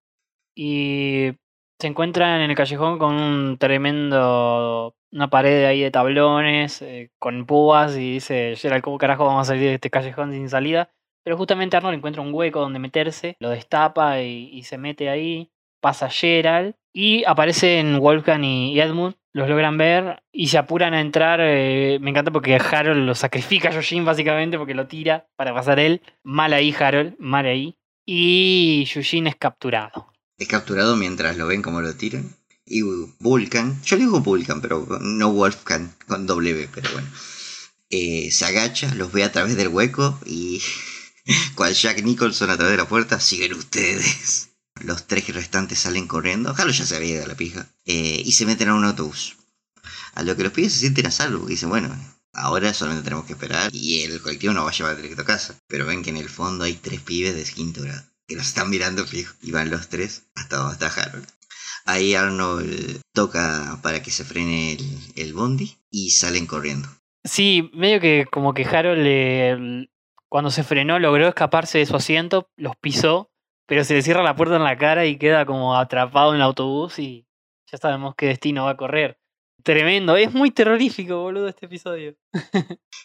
[0.56, 1.32] y
[1.78, 7.44] se encuentran en el callejón con un tremendo, una pared ahí de tablones, eh, con
[7.46, 10.90] púas y dice, Gerald, ¿cómo carajo vamos a salir de este callejón sin salida?
[11.22, 15.50] Pero justamente Arnold encuentra un hueco donde meterse, lo destapa y, y se mete ahí,
[15.84, 21.40] pasa Gerald y aparecen Wolfgang y Edmund, los logran ver y se apuran a entrar.
[21.42, 25.78] eh, me encanta porque Harold lo sacrifica a Yojin básicamente porque lo tira para pasar
[25.78, 26.00] él.
[26.22, 27.76] Mal ahí Harold, mal ahí.
[28.06, 30.10] Y Yujin es capturado.
[30.38, 32.34] Es capturado mientras lo ven como lo tiran.
[32.64, 32.80] Y
[33.18, 37.08] Vulcan, yo le digo Vulcan, pero no Wolfgang con W, pero bueno.
[37.90, 40.62] Eh, se agacha, los ve a través del hueco y
[41.56, 44.53] cual Jack Nicholson a través de la puerta, siguen ustedes.
[44.80, 46.54] Los tres restantes salen corriendo.
[46.56, 47.66] Halo ya se había ido a la pija.
[47.84, 49.36] eh, y se meten a un autobús.
[50.14, 51.46] A lo que los pibes se sienten a salvo.
[51.46, 51.94] Dicen, bueno,
[52.32, 53.70] ahora solamente tenemos que esperar.
[53.72, 55.54] Y el colectivo nos va a llevar directo a casa.
[55.68, 58.02] Pero ven que en el fondo hay tres pibes de quinto grado.
[58.26, 59.34] Que nos están mirando fijo.
[59.42, 61.26] Y van los tres hasta donde está Harold.
[61.86, 65.76] Ahí Arnold toca para que se frene el, el bondi.
[65.90, 66.88] Y salen corriendo.
[67.22, 69.88] Sí, medio que como que Harold le-
[70.28, 73.30] cuando se frenó logró escaparse de su asiento, los pisó,
[73.66, 76.42] pero se le cierra la puerta en la cara y queda como atrapado en el
[76.42, 77.26] autobús y
[77.70, 79.18] ya sabemos qué destino va a correr.
[79.62, 82.14] Tremendo, es muy terrorífico, boludo, este episodio.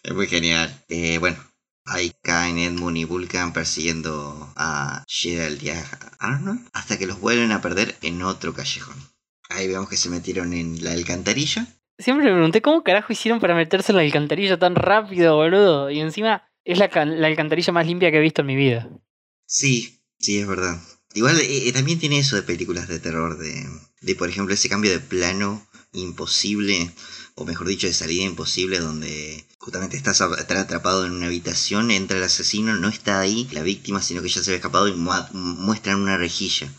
[0.03, 0.69] Es muy genial.
[0.89, 1.37] Eh, bueno,
[1.85, 5.83] Ahí caen Edmund y Vulcan persiguiendo a Gerald y a
[6.19, 8.95] Arnold hasta que los vuelven a perder en otro callejón.
[9.49, 11.65] Ahí vemos que se metieron en la alcantarilla.
[11.97, 15.89] Siempre me pregunté cómo carajo hicieron para meterse en la alcantarilla tan rápido, boludo.
[15.89, 18.87] Y encima es la, can- la alcantarilla más limpia que he visto en mi vida.
[19.47, 20.79] Sí, sí, es verdad.
[21.13, 23.67] Igual eh, eh, también tiene eso de películas de terror, de,
[24.01, 26.91] de por ejemplo ese cambio de plano imposible,
[27.35, 32.17] o mejor dicho, de salida imposible, donde justamente estás, a- atrapado en una habitación, entra
[32.17, 35.99] el asesino, no está ahí la víctima, sino que ya se había escapado y muestran
[36.01, 36.71] una rejilla.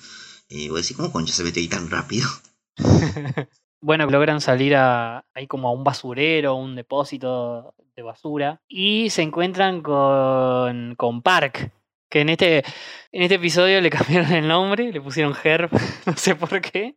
[0.49, 2.28] Eh, vos decís, ¿cómo concha se metió ahí tan rápido?
[3.82, 8.61] Bueno, logran salir a, ahí como a un basurero, un depósito de basura.
[8.68, 11.72] Y se encuentran con, con Park.
[12.11, 12.65] Que en este,
[13.13, 15.71] en este episodio le cambiaron el nombre, le pusieron Herb,
[16.07, 16.97] no sé por qué.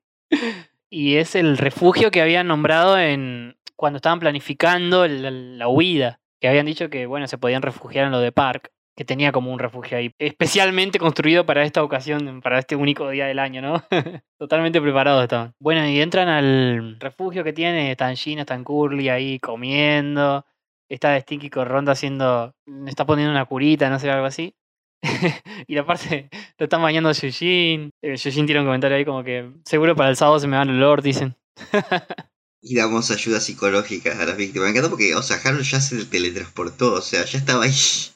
[0.90, 6.20] Y es el refugio que habían nombrado en cuando estaban planificando la, huida.
[6.40, 8.72] Que habían dicho que bueno, se podían refugiar en lo de Park.
[8.96, 10.14] Que tenía como un refugio ahí.
[10.20, 13.84] Especialmente construido para esta ocasión, para este único día del año, ¿no?
[14.38, 15.56] Totalmente preparados estaban.
[15.60, 17.90] Bueno, y entran al refugio que tiene.
[17.90, 20.46] Están Gina, están Curly ahí comiendo.
[20.90, 22.54] Está Stinky con Ronda haciendo.
[22.86, 24.56] Está poniendo una curita, no sé, algo así.
[25.68, 27.92] y aparte lo están bañando a Yujin.
[28.02, 30.64] Eh, Yujin tiene un comentario ahí como que seguro para el sábado se me va
[30.64, 31.36] el olor, dicen.
[32.66, 34.68] Y damos ayuda psicológica a las víctimas.
[34.68, 37.74] Me encantó porque, o sea, Harold ya se teletransportó, o sea, ya estaba ahí.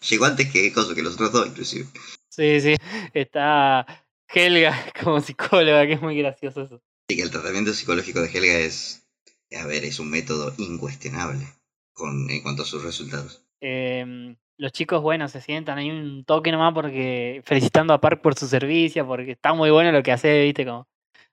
[0.10, 1.86] Llegó antes que, que los otros dos, inclusive.
[2.30, 2.76] Sí, sí.
[3.14, 3.86] Está
[4.34, 4.74] Helga
[5.04, 6.82] como psicóloga, que es muy gracioso eso.
[7.10, 9.06] Y que el tratamiento psicológico de Helga es,
[9.54, 11.46] a ver, es un método incuestionable
[11.92, 13.46] con, en cuanto a sus resultados.
[13.62, 18.36] Em, los chicos, bueno, se sientan ahí un toque nomás porque felicitando a Park por
[18.36, 20.88] su servicio, porque está muy bueno lo que hace, viste, como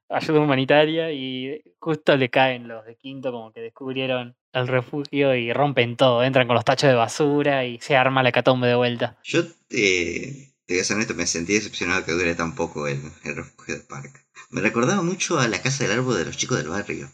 [0.08, 5.52] ayuda humanitaria y justo le caen los de quinto como que descubrieron el refugio y
[5.52, 9.18] rompen todo, entran con los tachos de basura y se arma la catombe de vuelta.
[9.24, 13.00] Yo, eh, te voy a ser honesto, me sentí decepcionado que dure tan poco el,
[13.24, 14.26] el refugio de Park.
[14.50, 17.08] Me recordaba mucho a la casa del árbol de los chicos del barrio.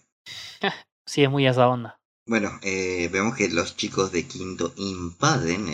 [1.07, 2.00] Sí, es muy esa onda.
[2.31, 5.67] Bueno, eh, vemos que los chicos de quinto invaden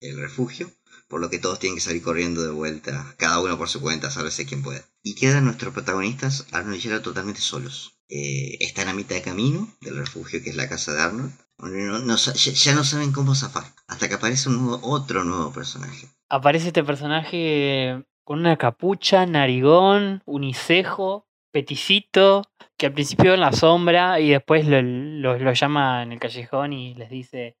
[0.00, 0.70] el, refugio,
[1.06, 4.10] por lo que todos tienen que salir corriendo de vuelta, cada uno por su cuenta,
[4.10, 4.82] sálvese quien pueda.
[5.02, 7.92] Y quedan nuestros protagonistas, Arnold y Gerald, totalmente solos.
[8.08, 11.32] Eh, están a mitad de camino del refugio, que es la casa de Arnold.
[11.58, 16.08] No- no ya no saben cómo zafar, hasta que aparece un nuevo- otro nuevo personaje.
[16.30, 22.49] Aparece este personaje con una capucha, narigón, unicejo, peticito,
[22.80, 26.72] que al principio en la sombra y después lo, lo- lo llama en el callejón
[26.72, 27.56] y les dice,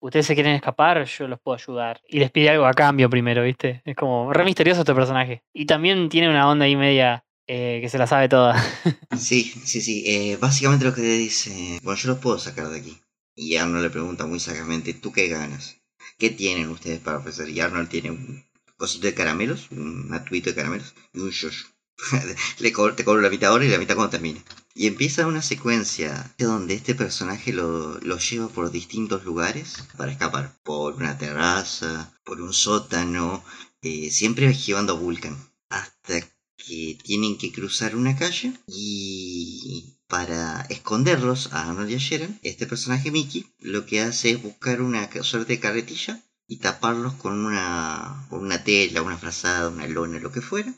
[0.00, 2.00] ustedes se quieren escapar, yo los puedo ayudar.
[2.08, 3.82] Y les pide algo a cambio primero, ¿viste?
[3.84, 5.42] Es como re misterioso este personaje.
[5.54, 8.54] Y también tiene una onda ahí media eh, que se la sabe toda.
[9.16, 10.02] Sí, sí, sí.
[10.06, 12.98] eh, básicamente lo que dice, bueno, yo los puedo sacar de aquí.
[13.36, 15.76] Y Arnold le pregunta muy sagamente, ¿tú qué ganas?
[16.18, 17.48] ¿Qué tienen ustedes para ofrecer?
[17.48, 18.44] Y Arnold tiene un
[18.76, 21.64] cosito de caramelos, un atuito de caramelos y un yoyo.
[22.58, 24.40] le co- te cobro la mitad ahora y la mitad cuando termine.
[24.74, 30.58] Y empieza una secuencia donde este personaje lo, lo lleva por distintos lugares para escapar.
[30.64, 33.44] Por una terraza, por un sótano,
[33.82, 35.36] eh, siempre llevando a Vulcan.
[35.68, 36.20] Hasta
[36.56, 43.10] que tienen que cruzar una calle y para esconderlos a Arnold y a este personaje
[43.10, 48.40] Mickey lo que hace es buscar una suerte de carretilla y taparlos con una, con
[48.40, 50.74] una tela, una frazada, una lona, lo que fuera,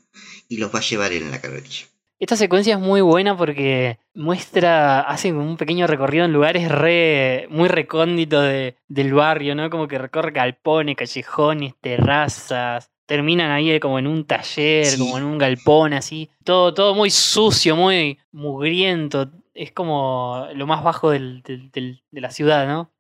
[0.48, 1.86] y los va a llevar él en la carretilla.
[2.18, 7.68] Esta secuencia es muy buena porque muestra, hace un pequeño recorrido en lugares re, muy
[7.68, 9.68] recónditos de, del barrio, ¿no?
[9.68, 12.90] Como que recorre galpones, callejones, terrazas.
[13.04, 14.98] Terminan ahí como en un taller, Sí.
[14.98, 16.30] como en un galpón, así.
[16.42, 19.30] Todo, todo muy sucio, muy mugriento.
[19.52, 22.90] Es como lo más bajo del- del- del- de la ciudad, ¿no?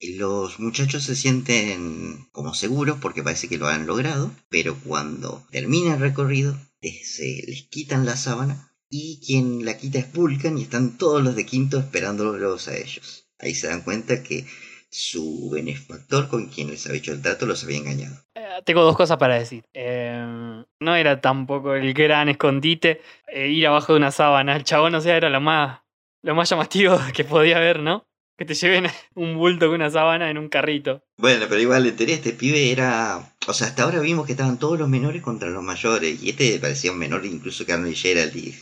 [0.00, 5.94] Los muchachos se sienten como seguros porque parece que lo han logrado, pero cuando termina
[5.94, 10.62] el recorrido, eh, se les quitan la sábana y quien la quita es Vulcan y
[10.62, 13.28] están todos los de quinto esperándolos a ellos.
[13.38, 14.46] Ahí se dan cuenta que
[14.88, 18.16] su benefactor con quien les había hecho el trato los había engañado.
[18.34, 19.64] Eh, Tengo dos cosas para decir.
[19.74, 24.56] Eh, no era tampoco el gran escondite eh, ir abajo de una sábana.
[24.56, 25.80] El chabón, o sea, era lo más,
[26.22, 28.06] lo más llamativo que podía haber, ¿no?
[28.36, 31.02] Que te lleven un bulto con una sábana en un carrito.
[31.16, 33.34] Bueno, pero igual en teoría este pibe era...
[33.46, 36.58] O sea, hasta ahora vimos que estaban todos los menores contra los mayores y este
[36.58, 38.54] parecía un menor incluso que Arnold Gerald y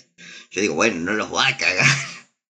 [0.50, 1.86] yo digo, bueno, no los va a cagar.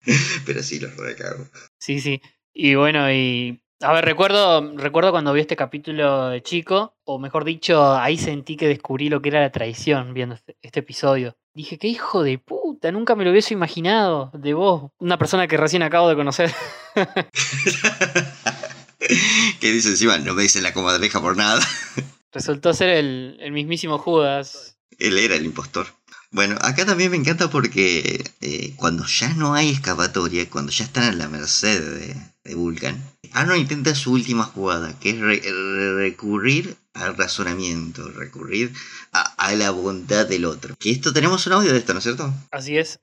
[0.46, 1.48] pero sí los recago.
[1.78, 2.20] Sí, sí.
[2.52, 3.63] Y bueno, y.
[3.80, 8.56] A ver, recuerdo, recuerdo cuando vi este capítulo de chico, o mejor dicho, ahí sentí
[8.56, 11.36] que descubrí lo que era la traición viendo este, este episodio.
[11.54, 15.56] Dije, qué hijo de puta, nunca me lo hubiese imaginado de vos, una persona que
[15.56, 16.52] recién acabo de conocer.
[19.60, 21.60] que dice encima, no me dice la comadreja por nada.
[22.32, 24.76] Resultó ser el, el mismísimo Judas.
[24.98, 25.86] Él era el impostor.
[26.30, 31.04] Bueno, acá también me encanta porque eh, cuando ya no hay escapatoria, cuando ya están
[31.04, 35.95] a la merced de, de Vulcan, Arnold intenta su última jugada, que es re- re-
[35.95, 38.72] recurrir al razonamiento, recurrir
[39.12, 40.74] a, a la bondad del otro.
[40.78, 42.32] Que esto tenemos un audio de esto, ¿no es cierto?
[42.53, 42.99] Así es.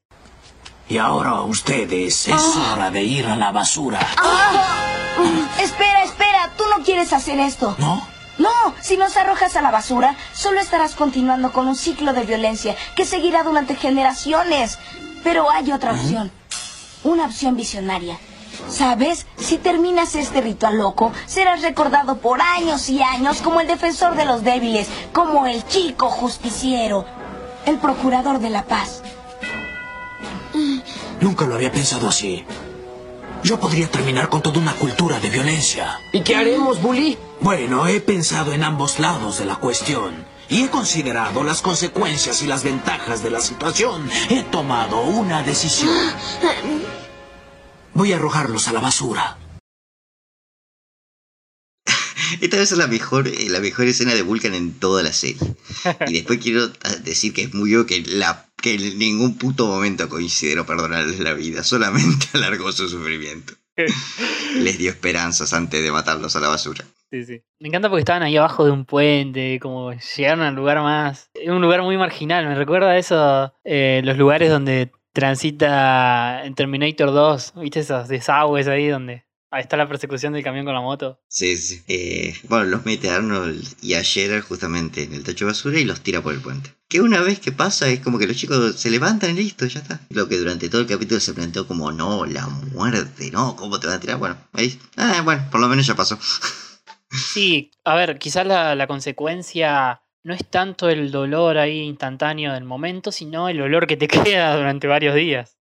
[0.88, 4.00] Y ahora ustedes, es hora de ir a la basura.
[5.18, 7.76] Mm, Espera, espera, tú no quieres hacer esto.
[7.80, 8.08] ¿No?
[8.38, 8.50] No,
[8.82, 13.06] si nos arrojas a la basura, solo estarás continuando con un ciclo de violencia que
[13.06, 14.80] seguirá durante generaciones.
[15.24, 16.32] Pero hay otra opción.
[17.04, 18.18] Una opción visionaria.
[18.70, 19.26] ¿Sabes?
[19.38, 24.26] Si terminas este ritual loco, serás recordado por años y años como el defensor de
[24.26, 27.06] los débiles, como el chico justiciero,
[27.66, 29.04] el procurador de la paz.
[31.20, 32.44] Nunca lo había pensado así.
[33.44, 36.00] Yo podría terminar con toda una cultura de violencia.
[36.14, 37.18] ¿Y qué haremos, Bully?
[37.40, 40.26] Bueno, he pensado en ambos lados de la cuestión.
[40.48, 44.10] Y he considerado las consecuencias y las ventajas de la situación.
[44.30, 45.90] He tomado una decisión.
[47.94, 49.38] Voy a arrojarlos a la basura.
[52.42, 55.56] Esta vez es la mejor, eh, la mejor escena de Vulcan en toda la serie.
[56.08, 59.68] Y después quiero ah, decir que es muy obvio que, la, que en ningún puto
[59.68, 63.54] momento consideró perdonarles la vida, solamente alargó su sufrimiento.
[64.56, 66.86] Les dio esperanzas antes de matarlos a la basura.
[67.10, 67.42] Sí, sí.
[67.60, 71.30] Me encanta porque estaban ahí abajo de un puente, como llegaron al lugar más...
[71.34, 76.56] Es un lugar muy marginal, me recuerda a eso, eh, los lugares donde transita en
[76.56, 80.82] Terminator 2, ¿viste esos desagües ahí donde ahí está la persecución del camión con la
[80.82, 81.20] moto?
[81.28, 81.84] Sí, sí.
[81.88, 85.84] Eh, bueno, los mete Arnold y a Gerard justamente en el tacho de basura y
[85.84, 86.74] los tira por el puente.
[86.88, 89.80] Que una vez que pasa es como que los chicos se levantan y listo, ya
[89.80, 90.02] está.
[90.10, 93.88] Lo que durante todo el capítulo se planteó como, no, la muerte, no, ¿cómo te
[93.88, 94.18] van a tirar?
[94.18, 96.18] Bueno, ahí, ah, bueno, por lo menos ya pasó.
[97.12, 102.64] Sí, a ver, quizás la, la consecuencia no es tanto el dolor ahí instantáneo del
[102.64, 105.58] momento, sino el olor que te queda durante varios días.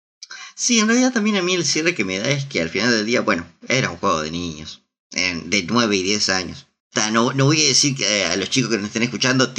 [0.55, 2.91] Sí, en realidad también a mí el cierre que me da es que al final
[2.91, 6.67] del día, bueno, era un juego de niños, de 9 y 10 años.
[6.91, 9.53] O sea, no, no voy a decir que a los chicos que nos estén escuchando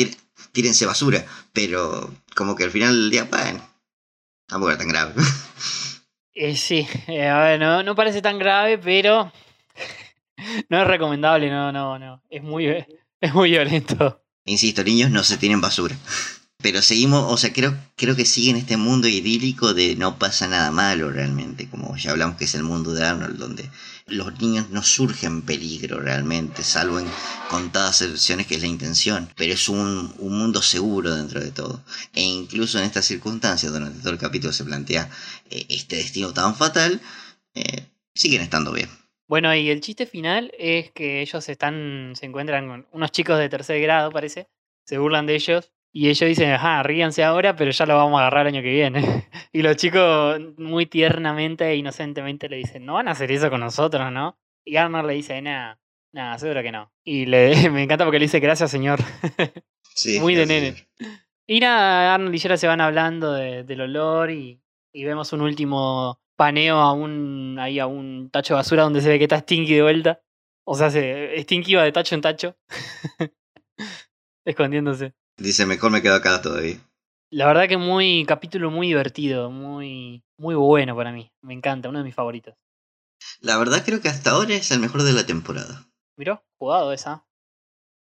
[0.51, 1.23] tírense basura,
[1.53, 3.61] pero como que al final del día, bueno,
[4.47, 5.13] tampoco era tan grave.
[6.39, 9.33] Eh, sí, eh, a ver, no, no parece tan grave, pero
[10.69, 12.21] no es recomendable, no, no, no.
[12.29, 14.21] Es muy, es muy violento.
[14.47, 15.97] Insisto, niños no se tienen basura.
[16.59, 20.47] Pero seguimos, o sea, creo, creo que sigue en este mundo idílico de no pasa
[20.47, 23.69] nada malo realmente, como ya hablamos que es el mundo de Arnold, donde
[24.07, 27.07] los niños no surgen peligro realmente, salvo en
[27.49, 31.83] contadas excepciones que es la intención, pero es un, un mundo seguro dentro de todo.
[32.13, 35.09] E incluso en estas circunstancias, durante todo el capítulo se plantea
[35.51, 37.01] eh, este destino tan fatal,
[37.53, 37.85] eh,
[38.15, 38.89] siguen estando bien.
[39.27, 43.49] Bueno, y el chiste final es que ellos están, se encuentran con unos chicos de
[43.49, 44.47] tercer grado, parece,
[44.85, 45.71] se burlan de ellos.
[45.91, 48.71] Y ellos dicen, ajá, ríanse ahora, pero ya lo vamos a agarrar el año que
[48.71, 49.01] viene.
[49.51, 53.61] y los chicos muy tiernamente e inocentemente le dicen, no van a hacer eso con
[53.61, 54.37] nosotros, ¿no?
[54.63, 55.79] Y Arnold le dice, nada,
[56.13, 56.91] nada, seguro que no.
[57.03, 58.99] Y le, me encanta porque le dice, gracias señor.
[59.97, 60.87] Sí, muy de nene.
[61.47, 64.61] Y nada, Arnold y Gerard se van hablando de- del olor y,
[64.93, 69.09] y vemos un último paneo a un, ahí a un tacho de basura donde se
[69.09, 70.21] ve que está Stinky de vuelta.
[70.65, 72.55] O sea, se, Stinky va de tacho en tacho.
[74.45, 75.13] Escondiéndose.
[75.37, 76.77] Dice, mejor me quedo acá todavía.
[77.31, 81.29] La verdad que muy capítulo muy divertido, muy muy bueno para mí.
[81.41, 82.55] Me encanta, uno de mis favoritos.
[83.41, 85.85] La verdad creo que hasta ahora es el mejor de la temporada.
[86.17, 87.25] Miró, jugado esa.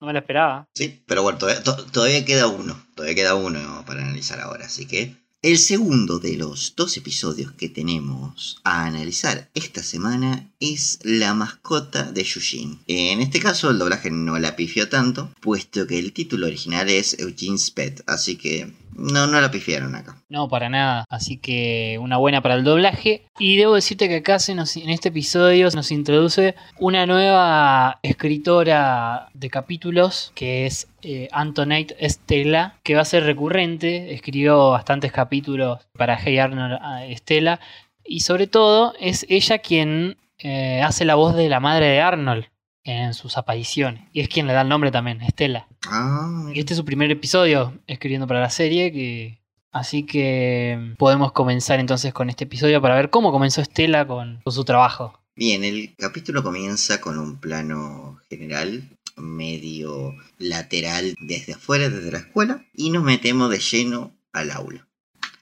[0.01, 0.69] No me la esperaba.
[0.75, 2.77] Sí, pero bueno, todavía, to- todavía queda uno.
[2.95, 4.67] Todavía queda uno para analizar ahora.
[4.67, 10.99] Así que el segundo de los dos episodios que tenemos a analizar esta semana es
[11.03, 12.81] la mascota de Yushin.
[12.87, 17.19] En este caso el doblaje no la pifió tanto, puesto que el título original es
[17.19, 18.03] Eugene's Pet.
[18.07, 20.17] Así que no, no la pifiaron acá.
[20.31, 21.05] No, para nada.
[21.11, 23.27] Así que una buena para el doblaje.
[23.39, 29.51] Y debo decirte que acá en este episodio se nos introduce una nueva escritora de
[29.51, 34.15] capítulos, que es eh, Antonette Estela, que va a ser recurrente.
[34.15, 36.79] Escribió bastantes capítulos para Hey Arnold
[37.09, 37.61] Estela.
[38.03, 42.47] Y sobre todo es ella quien eh, hace la voz de la madre de Arnold
[42.87, 44.05] en sus apariciones.
[44.13, 45.67] Y es quien le da el nombre también, Estela.
[45.87, 49.41] Ah, Y este es su primer episodio escribiendo para la serie, que
[49.73, 54.53] así que podemos comenzar entonces con este episodio para ver cómo comenzó Estela con, con
[54.53, 55.21] su trabajo.
[55.35, 62.65] Bien, el capítulo comienza con un plano general, medio lateral desde afuera, desde la escuela,
[62.73, 64.87] y nos metemos de lleno al aula.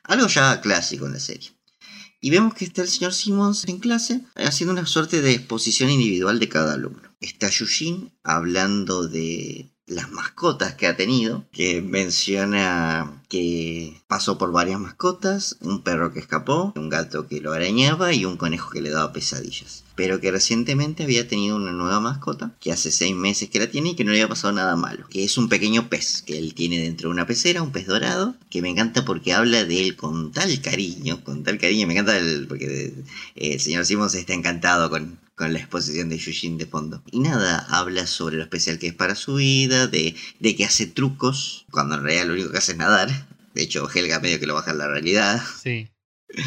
[0.03, 1.51] Algo ya clásico en la serie.
[2.25, 6.41] Y vemos que está el señor Simmons en clase haciendo una suerte de exposición individual
[6.41, 7.15] de cada alumno.
[7.21, 14.81] Está Yushin hablando de las mascotas que ha tenido, que menciona que pasó por varias
[14.81, 18.91] mascotas, un perro que escapó, un gato que lo arañaba y un conejo que le
[18.91, 19.85] daba pesadillas.
[19.95, 23.91] Pero que recientemente había tenido una nueva mascota, que hace seis meses que la tiene
[23.91, 26.55] y que no le había pasado nada malo, que es un pequeño pez que él
[26.55, 29.97] tiene dentro de una pecera, un pez dorado, que me encanta porque habla de él
[29.97, 34.33] con tal cariño, con tal cariño, me encanta el, porque eh, el señor Simons está
[34.33, 37.03] encantado con, con la exposición de Yushin de fondo.
[37.11, 40.87] Y nada, habla sobre lo especial que es para su vida, de, de que hace
[40.87, 43.29] trucos, cuando en realidad lo único que hace es nadar.
[43.55, 45.43] De hecho, Helga medio que lo baja en la realidad.
[45.63, 45.89] Sí.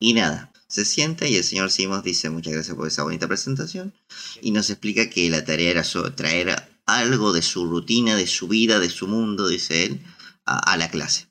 [0.00, 3.92] Y nada, se sienta y el señor Simons dice muchas gracias por esa bonita presentación
[4.40, 5.82] y nos explica que la tarea era
[6.14, 6.54] traer
[6.86, 10.00] algo de su rutina, de su vida, de su mundo, dice él,
[10.46, 11.26] a, a la clase.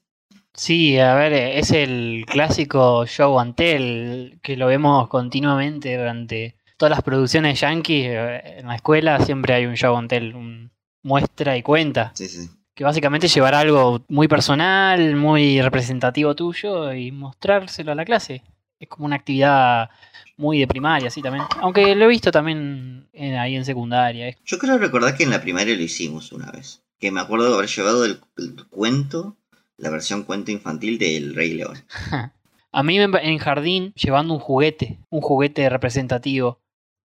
[0.53, 6.91] Sí, a ver, es el clásico show and tell que lo vemos continuamente durante todas
[6.91, 8.03] las producciones yankee.
[8.05, 10.71] eh, En la escuela siempre hay un show and tell, un
[11.03, 12.11] muestra y cuenta.
[12.15, 12.49] Sí, sí.
[12.73, 18.43] Que básicamente llevar algo muy personal, muy representativo tuyo y mostrárselo a la clase.
[18.80, 19.89] Es como una actividad
[20.38, 21.43] muy de primaria, sí, también.
[21.61, 24.28] Aunque lo he visto también en- ahí en secundaria.
[24.28, 26.84] Es- Yo creo recordar que en la primaria lo hicimos una vez.
[26.99, 29.36] Que me acuerdo de haber llevado el, el cuento,
[29.78, 31.84] la versión cuento infantil del Rey León.
[32.71, 36.59] A mí me- en jardín llevando un juguete, un juguete representativo.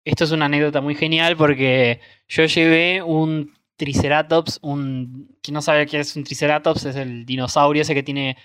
[0.07, 1.99] Esto es una anécdota muy genial porque
[2.29, 7.81] yo llevé un Triceratops, un quien no sabe qué es un Triceratops, es el dinosaurio
[7.81, 8.37] ese que tiene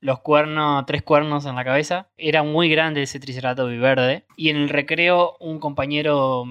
[0.00, 2.08] los cuernos, tres cuernos en la cabeza.
[2.16, 4.26] Era muy grande ese Triceratops verde.
[4.36, 6.44] Y en el recreo un compañero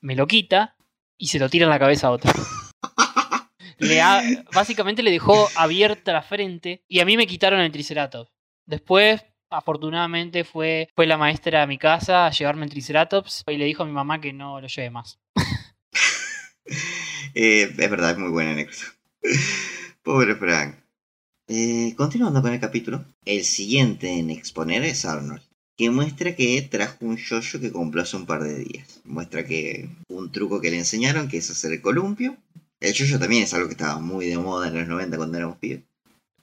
[0.00, 0.74] me lo quita
[1.18, 2.32] y se lo tira en la cabeza a otro.
[3.78, 4.22] Le ha-
[4.54, 8.30] básicamente le dejó abierta la frente y a mí me quitaron el Triceratops.
[8.64, 9.22] Después,
[9.56, 13.82] afortunadamente, fue, fue la maestra a mi casa a llevarme el Triceratops y le dijo
[13.82, 15.18] a mi mamá que no lo lleve más.
[17.36, 18.84] Eh, es verdad, es muy buena anécdota.
[20.04, 20.76] Pobre Frank.
[21.48, 25.42] Eh, continuando con el capítulo, el siguiente en exponer es Arnold,
[25.76, 29.00] que muestra que trajo un yoyo que compró hace un par de días.
[29.04, 32.36] Muestra que un truco que le enseñaron, que es hacer el columpio.
[32.80, 35.58] El yoyo también es algo que estaba muy de moda en los 90 cuando éramos
[35.58, 35.82] pibes.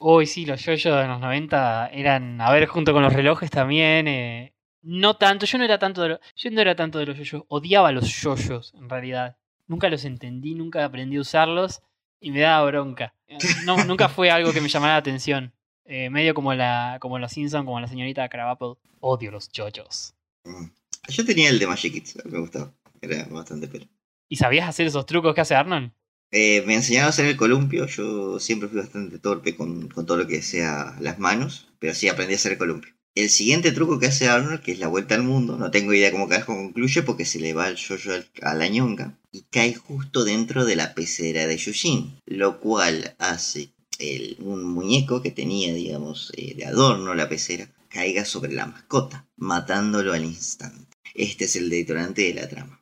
[0.03, 4.07] Uy, sí, los yoyos de los 90 eran, a ver, junto con los relojes también.
[4.07, 7.15] eh, no tanto, yo no era tanto de los, yo no era tanto de los
[7.17, 9.37] yoyos, odiaba los yoyos en realidad.
[9.67, 11.81] Nunca los entendí, nunca aprendí a usarlos
[12.19, 13.13] y me daba bronca.
[13.27, 15.53] Eh, No, nunca fue algo que me llamara la atención.
[15.85, 18.73] Eh, medio como la, como los Simpsons, como la señorita Crabapple.
[19.01, 20.15] Odio los yoyos.
[20.45, 20.65] Mm.
[21.09, 22.73] Yo tenía el de Magic Kids, me gustaba.
[23.01, 23.85] Era bastante pelo.
[24.27, 25.91] ¿Y sabías hacer esos trucos que hace Arnold?
[26.31, 27.85] Eh, me enseñaron a hacer el columpio.
[27.87, 32.07] Yo siempre fui bastante torpe con, con todo lo que sea las manos, pero sí
[32.07, 32.93] aprendí a hacer el columpio.
[33.13, 36.11] El siguiente truco que hace Arnold, que es la vuelta al mundo, no tengo idea
[36.13, 39.73] cómo carajo concluye porque se le va el yoyo al- a la ñonga y cae
[39.75, 45.73] justo dentro de la pecera de Yushin, lo cual hace el, un muñeco que tenía,
[45.73, 50.95] digamos, eh, de adorno la pecera, caiga sobre la mascota, matándolo al instante.
[51.13, 52.81] Este es el detonante de la trama.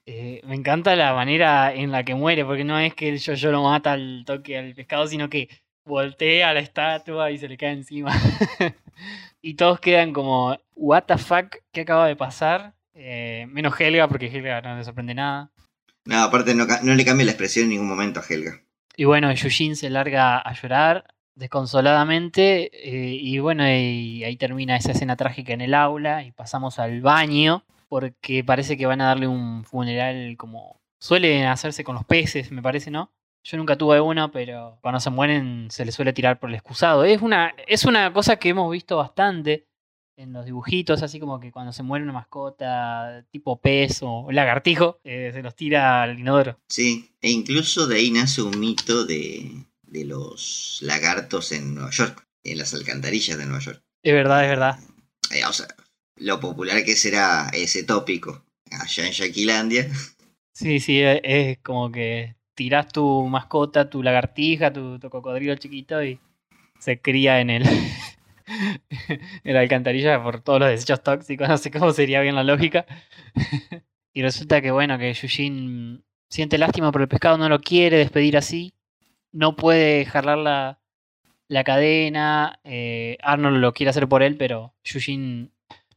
[0.06, 3.51] Eh, me encanta la manera en la que muere, porque no es que el yo-yo
[3.51, 5.49] lo mata al toque al pescado, sino que
[5.86, 8.12] voltea la estatua y se le cae encima.
[9.41, 11.56] y todos quedan como, ¿What the fuck?
[11.72, 12.74] ¿Qué acaba de pasar?
[12.93, 15.51] Eh, menos Helga, porque Helga no le sorprende nada.
[16.06, 18.62] No, aparte no, le cambia la expresión en ningún momento a Helga.
[18.95, 22.70] Y bueno, Yujin se larga a llorar desconsoladamente.
[22.74, 26.24] eh, y bueno, y ahí termina esa escena trágica en el aula.
[26.24, 27.64] Y pasamos al baño.
[27.93, 32.63] Porque parece que van a darle un funeral como suelen hacerse con los peces, me
[32.63, 33.11] parece, ¿no?
[33.43, 37.03] Yo nunca tuve uno, pero cuando se mueren se les suele tirar por el excusado.
[37.03, 39.67] Es una, es una cosa que hemos visto bastante
[40.17, 44.99] en los dibujitos, así como que cuando se muere una mascota tipo pez o lagartijo,
[45.03, 46.57] eh, se los tira al inodoro.
[46.69, 52.27] Sí, e incluso de ahí nace un mito de, de los lagartos en Nueva York,
[52.43, 53.83] en las alcantarillas de Nueva York.
[54.01, 54.79] Es verdad, es verdad.
[55.29, 55.67] Eh, o sea,
[56.18, 59.89] lo popular que será ese tópico allá en Yaquilandia.
[60.53, 66.20] Sí, sí, e- es como que tirás tu mascota, tu lagartija, tu, cocodrilo chiquito y
[66.80, 67.64] se cría en el
[69.43, 72.86] en la alcantarilla por todos los desechos tóxicos, no sé cómo sería bien la lógica.
[74.14, 78.38] y resulta que bueno, que Yujin siente lástima por el pescado, no lo quiere despedir
[78.38, 78.74] así,
[79.32, 80.80] no puede jalar la,
[81.47, 85.53] la cadena, eh, Arnold lo quiere hacer por él, pero Yujin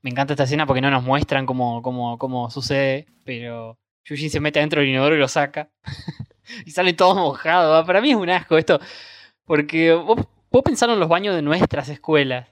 [0.06, 4.38] me encanta esta escena porque no nos muestran cómo, cómo, cómo sucede, pero Yujin se
[4.38, 5.68] mete dentro del inodoro y lo saca.
[6.64, 7.72] y sale todo mojado.
[7.72, 7.84] ¿va?
[7.84, 8.78] Para mí es un asco esto.
[9.44, 12.46] Porque vos, vos pensar en los baños de nuestras escuelas.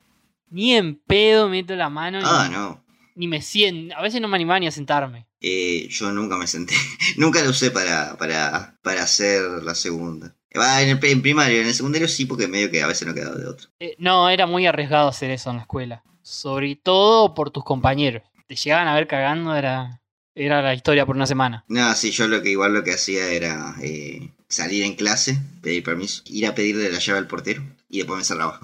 [0.49, 2.19] Ni en pedo meto la mano.
[2.25, 2.85] Ah, ni, no.
[3.15, 3.97] Ni me siento.
[3.97, 5.29] A veces no me animaba ni a sentarme.
[5.41, 6.75] Eh, yo nunca me senté.
[7.19, 10.35] nunca lo usé para, para, para hacer la segunda.
[10.59, 13.15] Va, en, el, en primario, en el secundario sí, porque medio que a veces no
[13.15, 13.69] quedaba de otro.
[13.79, 16.03] Eh, no, era muy arriesgado hacer eso en la escuela.
[16.25, 18.23] Sobre todo por tus compañeros.
[18.49, 20.01] Te llegaban a ver cagando, era,
[20.35, 21.65] era la historia por una semana.
[21.69, 25.85] No, sí, yo lo que igual lo que hacía era eh, salir en clase, pedir
[25.85, 28.59] permiso, ir a pedirle la llave al portero y después me cerraba.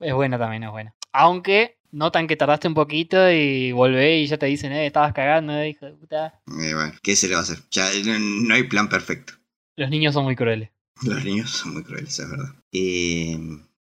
[0.00, 0.94] Es buena también, es buena.
[1.12, 5.52] Aunque notan que tardaste un poquito y volvés y ya te dicen, eh, estabas cagando,
[5.58, 6.40] eh, hijo de puta.
[6.46, 7.58] Eh, bueno, ¿qué se le va a hacer?
[7.70, 9.34] Ya no, no hay plan perfecto.
[9.76, 10.70] Los niños son muy crueles.
[11.02, 12.54] Los niños son muy crueles, es verdad.
[12.72, 13.38] Eh,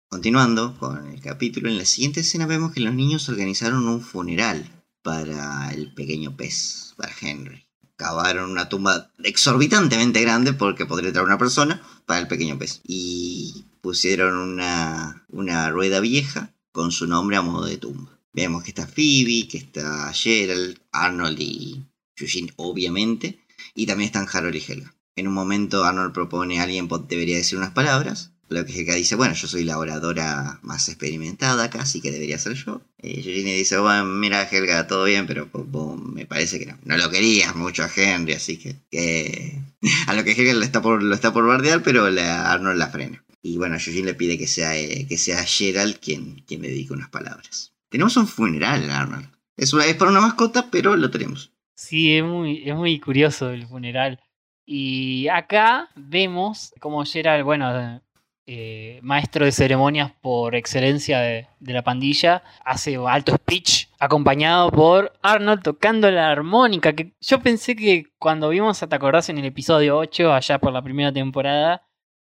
[0.08, 4.68] continuando con el capítulo, en la siguiente escena vemos que los niños organizaron un funeral
[5.02, 7.66] para el pequeño pez, para Henry.
[7.96, 12.80] Cavaron una tumba exorbitantemente grande porque podría traer una persona para el pequeño pez.
[12.84, 18.18] Y pusieron una, una rueda vieja con su nombre a modo de tumba.
[18.32, 21.86] Vemos que está Phoebe, que está Gerald, Arnold y
[22.16, 23.40] Eugene, obviamente.
[23.74, 24.94] Y también están Harold y Helga.
[25.16, 28.32] En un momento Arnold propone a alguien debería decir unas palabras.
[28.50, 32.54] Lo que dice, bueno, yo soy la oradora más experimentada acá, así que debería ser
[32.54, 32.80] yo.
[33.02, 35.50] Y Eugene dice, bueno, mira Helga, todo bien, pero
[35.96, 36.78] me parece que no.
[36.84, 39.60] No lo querías mucho a Henry, así que...
[40.06, 43.22] a lo que Helga lo está por, lo está por bardear, pero Arnold la frena.
[43.42, 46.92] Y bueno, Eugene le pide que sea, eh, que sea Gerald quien, quien le dedique
[46.92, 47.74] unas palabras.
[47.90, 49.28] Tenemos un funeral, Arnold.
[49.56, 51.52] Es, una, es para una mascota, pero lo tenemos.
[51.74, 54.20] Sí, es muy, es muy curioso el funeral.
[54.66, 58.02] Y acá vemos como Gerald, bueno,
[58.50, 65.12] eh, maestro de ceremonias por excelencia de, de, la pandilla, hace alto speech acompañado por
[65.20, 66.94] Arnold tocando la armónica.
[66.94, 70.80] Que yo pensé que cuando vimos, ¿te acordás en el episodio 8, allá por la
[70.80, 71.82] primera temporada?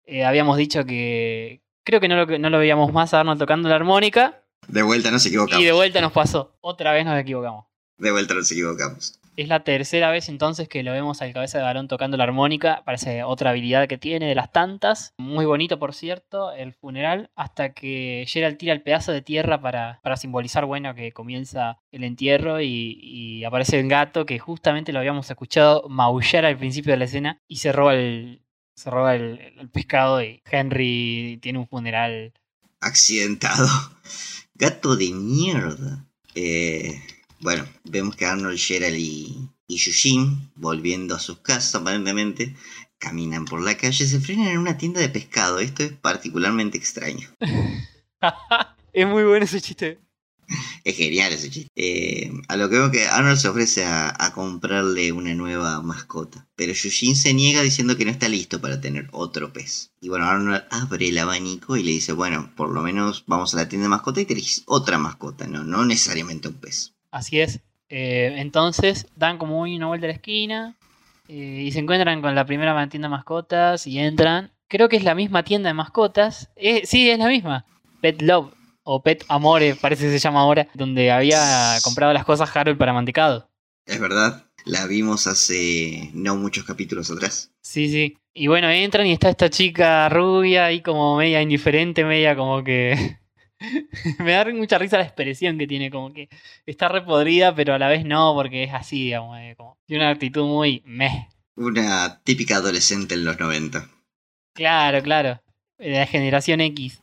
[0.04, 3.70] Eh, habíamos dicho que creo que no lo, no lo veíamos más a Arnold tocando
[3.70, 4.42] la armónica.
[4.68, 5.62] De vuelta nos equivocamos.
[5.62, 6.54] Y de vuelta nos pasó.
[6.60, 7.64] Otra vez nos equivocamos.
[7.96, 9.19] De vuelta nos equivocamos.
[9.36, 12.82] Es la tercera vez entonces que lo vemos al cabeza de balón tocando la armónica.
[12.84, 15.14] Parece otra habilidad que tiene de las tantas.
[15.18, 17.30] Muy bonito, por cierto, el funeral.
[17.36, 22.04] Hasta que Gerald tira el pedazo de tierra para, para simbolizar, bueno, que comienza el
[22.04, 22.60] entierro.
[22.60, 27.40] Y, aparece el gato que justamente lo habíamos escuchado maullar al principio de la escena.
[27.48, 28.42] Y se roba el,
[28.74, 30.22] se roba el, el pescado.
[30.22, 32.34] Y Henry tiene un funeral.
[32.80, 33.68] Accidentado.
[34.54, 36.06] Gato de mierda.
[36.34, 37.00] Eh.
[37.40, 42.54] Bueno, vemos que Arnold, Gerald y, y Eugene, volviendo a sus casas aparentemente,
[42.98, 45.58] caminan por la calle, se frenan en una tienda de pescado.
[45.58, 47.28] Esto es particularmente extraño.
[48.92, 49.98] es muy bueno ese chiste.
[50.84, 51.70] Es genial ese chiste.
[51.76, 56.46] Eh, a lo que veo que Arnold se ofrece a, a, comprarle una nueva mascota.
[56.56, 59.92] Pero Eugene se niega diciendo que no está listo para tener otro pez.
[60.00, 63.58] Y bueno, Arnold abre el abanico y le dice, bueno, por lo menos vamos a
[63.58, 66.92] la tienda de mascota y tenés otra mascota, no, no necesariamente un pez.
[67.10, 67.60] Así es.
[67.88, 70.76] Eh, entonces dan como una vuelta a la esquina
[71.28, 74.52] eh, y se encuentran con la primera tienda de mascotas y entran.
[74.68, 76.50] Creo que es la misma tienda de mascotas.
[76.56, 77.66] Eh, sí, es la misma.
[78.00, 78.52] Pet Love
[78.84, 82.92] o Pet Amore, parece que se llama ahora, donde había comprado las cosas Harold para
[82.92, 83.48] mantecado.
[83.86, 87.52] Es verdad, la vimos hace no muchos capítulos atrás.
[87.62, 88.16] Sí, sí.
[88.32, 93.18] Y bueno, entran y está esta chica rubia ahí como media indiferente, media como que
[94.18, 96.28] me da mucha risa la expresión que tiene, como que
[96.66, 100.12] está repodrida, pero a la vez no, porque es así, digamos, eh, como, tiene una
[100.12, 101.28] actitud muy meh.
[101.56, 103.88] Una típica adolescente en los 90.
[104.54, 105.42] Claro, claro,
[105.78, 107.02] de la generación X.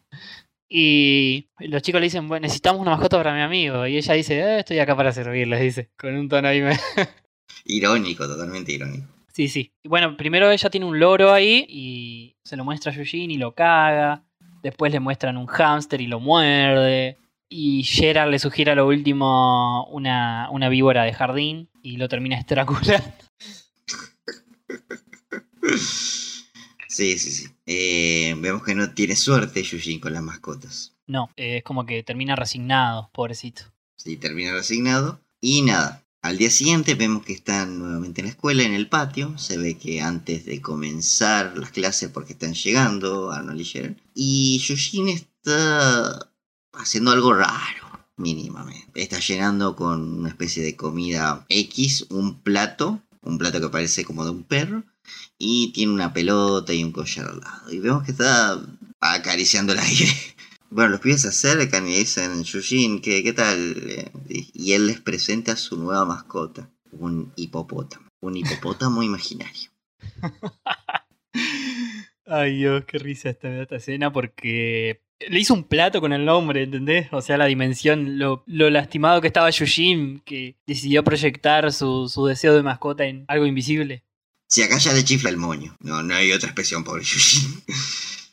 [0.69, 3.87] Y los chicos le dicen, bueno, necesitamos una mascota para mi amigo.
[3.87, 6.61] Y ella dice, eh, estoy acá para servirles, dice, con un tono ahí.
[6.61, 6.77] Me...
[7.65, 9.07] irónico, totalmente irónico.
[9.31, 9.71] Sí, sí.
[9.85, 13.53] Bueno, primero ella tiene un loro ahí y se lo muestra a Eugene y lo
[13.53, 14.25] caga.
[14.63, 17.17] Después le muestran un hámster y lo muerde.
[17.49, 22.37] Y Gerard le sugiere a lo último una, una víbora de jardín y lo termina
[22.37, 23.13] estrangulando.
[26.89, 27.47] Sí, sí, sí.
[27.67, 30.95] Eh, vemos que no tiene suerte Eugene con las mascotas.
[31.05, 33.63] No, eh, es como que termina resignado, pobrecito.
[33.97, 35.21] Sí, termina resignado.
[35.39, 39.37] Y nada, al día siguiente vemos que están nuevamente en la escuela, en el patio.
[39.37, 43.97] Se ve que antes de comenzar las clases, porque están llegando Arnold y Gerald.
[44.13, 46.29] Y Eugene está
[46.73, 49.01] haciendo algo raro, mínimamente.
[49.01, 53.01] Está llenando con una especie de comida X un plato.
[53.21, 54.83] Un plato que parece como de un perro.
[55.37, 57.71] Y tiene una pelota y un collar al lado.
[57.71, 58.59] Y vemos que está
[58.99, 60.11] acariciando el aire.
[60.69, 64.11] Bueno, los pibes se acercan y dicen, Yujin, ¿qué, ¿qué tal?
[64.27, 68.07] Y él les presenta a su nueva mascota, un hipopótamo.
[68.19, 69.69] Un hipopótamo imaginario.
[72.25, 76.63] Ay Dios, qué risa esta, esta escena porque Le hizo un plato con el nombre,
[76.63, 77.07] ¿entendés?
[77.11, 82.25] O sea, la dimensión, lo, lo lastimado que estaba Yujin, que decidió proyectar su, su
[82.25, 84.03] deseo de mascota en algo invisible.
[84.49, 85.75] Si acá ya le chifla el moño.
[85.79, 87.63] No, no hay otra expresión, pobre Yushin.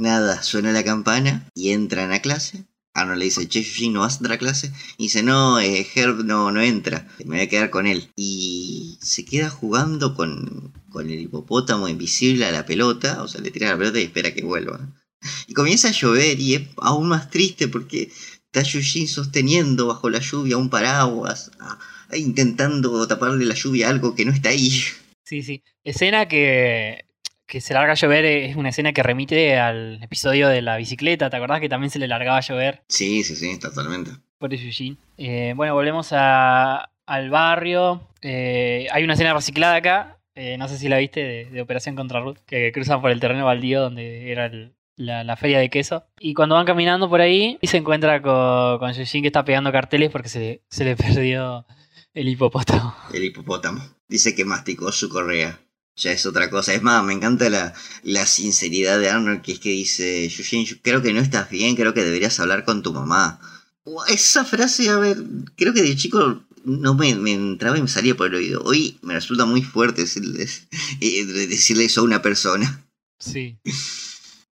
[0.00, 2.64] Nada, suena la campana y entran a clase.
[2.94, 4.72] Arnold le dice, che, Yushin, ¿no vas a entrar a clase?
[4.96, 8.10] Y dice, no, eh, Herb no, no entra, me voy a quedar con él.
[8.16, 13.50] Y se queda jugando con, con el hipopótamo invisible a la pelota, o sea, le
[13.50, 14.80] tira la pelota y espera que vuelva.
[15.46, 18.10] Y comienza a llover y es aún más triste porque
[18.46, 21.50] está Yushin sosteniendo bajo la lluvia un paraguas,
[22.14, 24.82] intentando taparle la lluvia a algo que no está ahí.
[25.24, 25.62] Sí, sí.
[25.84, 27.04] Escena que,
[27.50, 31.28] que se larga a llover es una escena que remite al episodio de la bicicleta.
[31.28, 32.82] ¿Te acordás que también se le largaba a llover?
[32.88, 34.12] Sí, sí, sí, totalmente.
[34.38, 34.96] Por Yujin.
[35.18, 38.08] Eh, bueno, volvemos a, al barrio.
[38.22, 40.18] Eh, hay una escena reciclada acá.
[40.36, 42.38] eh, no sé si la viste de, de Operación Contra Ruth.
[42.46, 46.04] Que cruzan por el terreno baldío donde era el- la, la feria de queso.
[46.20, 49.72] Y cuando van caminando por ahí, y se encuentra con, con Yujin que está pegando
[49.72, 51.66] carteles porque se, se le perdió
[52.14, 52.94] el hipopótamo.
[53.12, 53.82] El hipopótamo.
[54.08, 55.58] Dice que masticó su correa.
[56.00, 56.72] Ya es otra cosa.
[56.74, 61.02] Es más, me encanta la, la sinceridad de Arnold, que es que dice, yo creo
[61.02, 63.38] que no estás bien, creo que deberías hablar con tu mamá.
[64.08, 65.22] Esa frase, a ver,
[65.56, 68.62] creo que de chico no me, me entraba y me salía por el oído.
[68.64, 70.48] Hoy me resulta muy fuerte decirle,
[71.00, 72.86] eh, decirle eso a una persona.
[73.18, 73.58] Sí.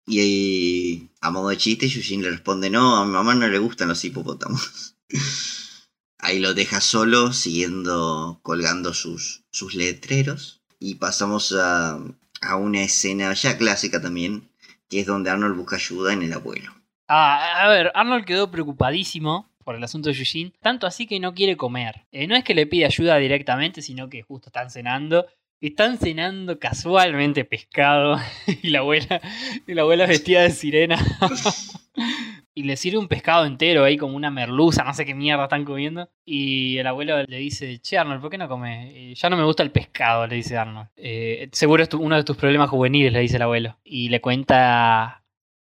[0.09, 3.59] Y eh, a modo de chiste, Yushin le responde, no, a mi mamá no le
[3.59, 4.95] gustan los hipopótamos.
[6.19, 10.63] Ahí lo deja solo, siguiendo colgando sus, sus letreros.
[10.79, 11.99] Y pasamos a,
[12.41, 14.49] a una escena ya clásica también,
[14.89, 16.73] que es donde Arnold busca ayuda en el abuelo.
[17.09, 21.35] Ah, a ver, Arnold quedó preocupadísimo por el asunto de Yujin, tanto así que no
[21.35, 22.07] quiere comer.
[22.13, 25.27] Eh, no es que le pide ayuda directamente, sino que justo están cenando.
[25.61, 28.19] Están cenando casualmente pescado
[28.63, 29.21] y la abuela,
[29.67, 30.99] y la abuela vestida de sirena.
[32.57, 35.67] y le sirve un pescado entero ahí como una merluza, no sé qué mierda están
[35.67, 36.09] comiendo.
[36.25, 38.93] Y el abuelo le dice, che Arnold, ¿por qué no comes?
[38.95, 40.89] "Eh, ya no me gusta el pescado, le dice Arnold.
[40.97, 43.79] "Eh, seguro es uno de tus problemas juveniles, le dice el abuelo.
[43.85, 45.23] Y le cuenta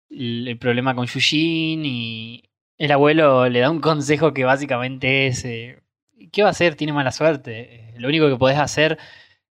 [0.09, 2.43] el, problema con Yujin y
[2.77, 5.81] el abuelo le da un consejo que básicamente es, eh,
[6.33, 6.75] ¿qué va a hacer?
[6.75, 7.93] Tiene mala suerte.
[7.93, 8.97] Eh, Lo único que podés hacer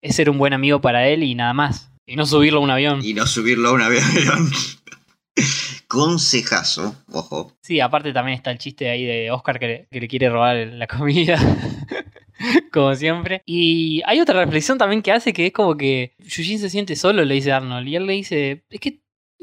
[0.03, 1.91] es ser un buen amigo para él y nada más.
[2.05, 3.01] Y no subirlo a un avión.
[3.03, 4.05] Y no subirlo a un avión.
[5.91, 7.53] Consejazo, ojo.
[7.63, 10.57] Sí, aparte también está el chiste ahí de Oscar que le, que le quiere robar
[10.57, 11.37] la comida.
[12.73, 13.43] como siempre.
[13.45, 17.25] Y hay otra reflexión también que hace que es como que Yujin se siente solo,
[17.25, 17.89] le dice Arnold.
[17.89, 19.03] Y él le dice, es que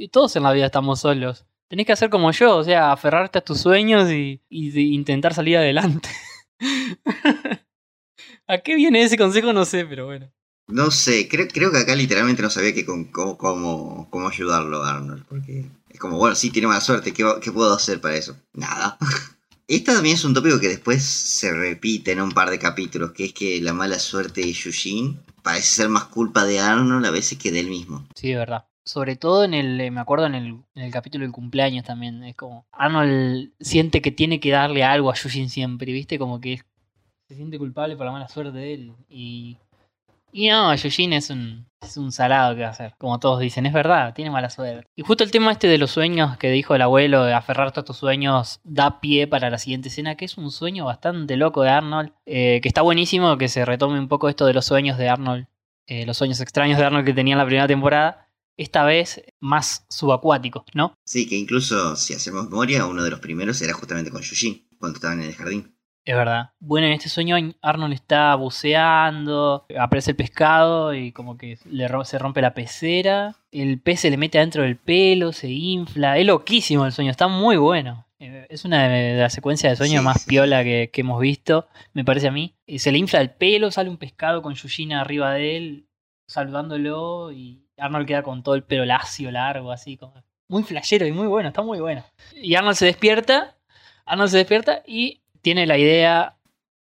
[0.09, 1.45] todos en la vida estamos solos.
[1.69, 6.09] Tenés que hacer como yo, o sea, aferrarte a tus sueños y, intentar salir adelante.
[8.47, 9.51] ¿A qué viene ese consejo?
[9.51, 10.31] No sé, pero bueno.
[10.67, 14.83] No sé, creo, creo que acá literalmente no sabía que con, cómo, cómo, cómo ayudarlo
[14.83, 15.25] a Arnold.
[15.27, 15.65] Porque
[15.97, 17.11] es como, bueno, sí, tiene mala suerte.
[17.11, 18.37] ¿Qué, puedo hacer para eso?
[18.53, 18.97] Nada.
[19.67, 23.25] Esta también es un tópico que después se repite en un par de capítulos, que
[23.25, 27.37] es que la mala suerte de Yushin parece ser más culpa de Arnold a veces
[27.37, 28.07] que de él mismo.
[28.15, 28.65] Sí, de verdad.
[28.85, 30.45] Sobre todo en el, eh, me acuerdo en el,
[30.75, 32.23] en el capítulo del cumpleaños también.
[32.23, 36.17] Es como, Arnold siente que tiene que darle algo a Yujin siempre, ¿viste?
[36.19, 36.61] Como que
[37.27, 38.93] se siente culpable por la mala suerte de él.
[39.09, 39.57] Y,
[40.37, 42.93] y no, Yujin es un, es un salado que va a hacer.
[42.99, 44.87] Como todos dicen, es verdad, tiene mala suerte.
[44.95, 47.83] Y justo el tema este de los sueños que dijo el abuelo, de aferrarte a
[47.83, 51.69] tus sueños, da pie para la siguiente escena, que es un sueño bastante loco de
[51.69, 52.11] Arnold.
[52.27, 55.47] eh, que está buenísimo que se retome un poco esto de los sueños de Arnold.
[55.87, 58.27] eh, los sueños extraños de Arnold que tenía en la primera temporada
[58.57, 60.93] esta vez más subacuáticos, ¿no?
[61.05, 64.97] Sí, que incluso si hacemos memoria, uno de los primeros era justamente con Yushin, cuando
[64.97, 65.76] estaban en el jardín.
[66.07, 66.51] Es verdad.
[66.59, 72.17] Bueno, en este sueño Arnold está buceando, aparece el pescado y como que le se
[72.17, 76.85] rompe la pecera, el pez se le mete adentro del pelo, se infla, es loquísimo
[76.85, 78.05] el sueño, está muy bueno.
[78.19, 80.29] Eh, Es una de las secuencias de sueños Sí, más sí.
[80.29, 82.55] piola que, que hemos visto, me parece a mí.
[82.65, 85.87] Y se le infla el pelo, sale un pescado con Yujina arriba de él,
[86.25, 90.23] saludándolo y Arnold queda con todo el pelo lacio, largo, así como...
[90.47, 92.05] Muy flashero y muy bueno, está muy bueno.
[92.33, 93.57] Y Arnold se despierta,
[94.05, 96.35] Arnold se despierta y tiene la idea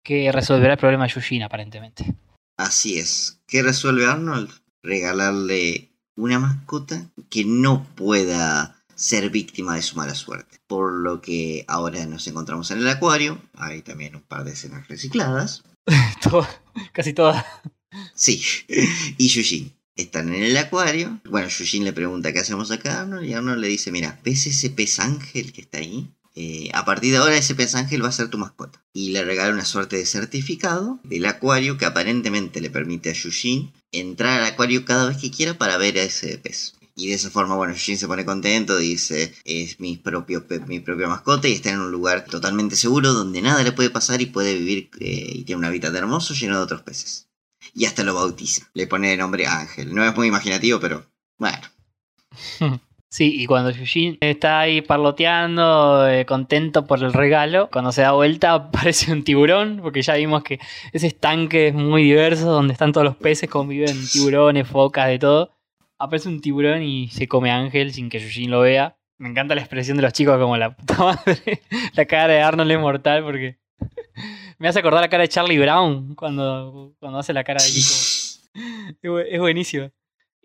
[0.03, 2.16] que resolverá el problema de Yujin, aparentemente.
[2.57, 3.39] Así es.
[3.45, 4.49] ¿Qué resuelve Arnold?
[4.82, 10.57] Regalarle una mascota que no pueda ser víctima de su mala suerte.
[10.66, 13.39] Por lo que ahora nos encontramos en el acuario.
[13.53, 15.63] Hay también un par de escenas recicladas.
[16.24, 16.47] Todo-
[16.91, 17.45] casi toda.
[18.16, 18.41] Sí.
[19.20, 19.74] Y Yushin.
[19.95, 21.22] Están en el acuario.
[21.30, 23.26] Bueno, Yushin le pregunta qué hacemos acá a Arnold.
[23.30, 26.09] Y Arnold le dice, mira, ¿ves ese pez ángel que está ahí?
[26.38, 28.83] Eh, a partir de ahora ese pez ángel va a ser tu mascota.
[28.93, 33.71] Y le regala una suerte de certificado del acuario que aparentemente le permite a Yushin
[33.91, 36.75] entrar al acuario cada vez que quiera para ver a ese pez.
[36.97, 41.07] Y de esa forma, bueno, Yujin se pone contento, dice, es mi propio, mi propia
[41.07, 44.57] mascota y está en un lugar totalmente seguro donde nada le puede pasar y puede
[44.57, 47.29] vivir eh, y tiene un hábitat hermoso lleno de otros peces.
[47.73, 48.69] Y hasta lo bautiza.
[48.73, 49.93] Le pone de nombre Ángel.
[49.93, 51.05] No es muy imaginativo, pero
[51.38, 51.61] bueno.
[53.16, 58.11] Sí, y cuando Yujin está ahí parloteando, eh, contento por el regalo, cuando se da
[58.11, 60.59] vuelta aparece un tiburón, porque ya vimos que
[60.91, 65.51] ese estanque es muy diverso, donde están todos los peces, conviven tiburones, focas, de todo.
[65.97, 68.97] Aparece un tiburón y se come a Ángel sin que Yujin lo vea.
[69.18, 71.61] Me encanta la expresión de los chicos como la puta madre.
[71.93, 73.57] La cara de Arnold es mortal porque
[74.59, 77.70] me hace acordar la cara de Charlie Brown cuando, cuando hace la cara de
[79.09, 79.89] bu- es buenísimo.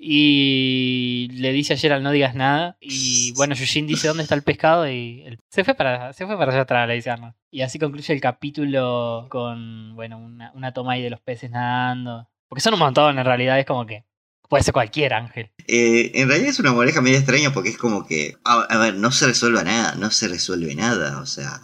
[0.02, 2.76] Y le dice a Gerald no digas nada.
[2.80, 6.36] Y bueno, Yujin dice dónde está el pescado y el- se fue para se fue
[6.38, 7.34] para allá atrás, le dice Arnold.
[7.50, 12.28] Y así concluye el capítulo con bueno, una, una toma ahí de los peces nadando.
[12.48, 14.04] Porque son un montón en realidad, es como que
[14.48, 15.50] puede ser cualquier ángel.
[15.68, 18.94] Eh, en realidad es una moraleja medio extraña porque es como que, a, a ver,
[18.96, 21.60] no se resuelve nada, no se resuelve nada, o sea,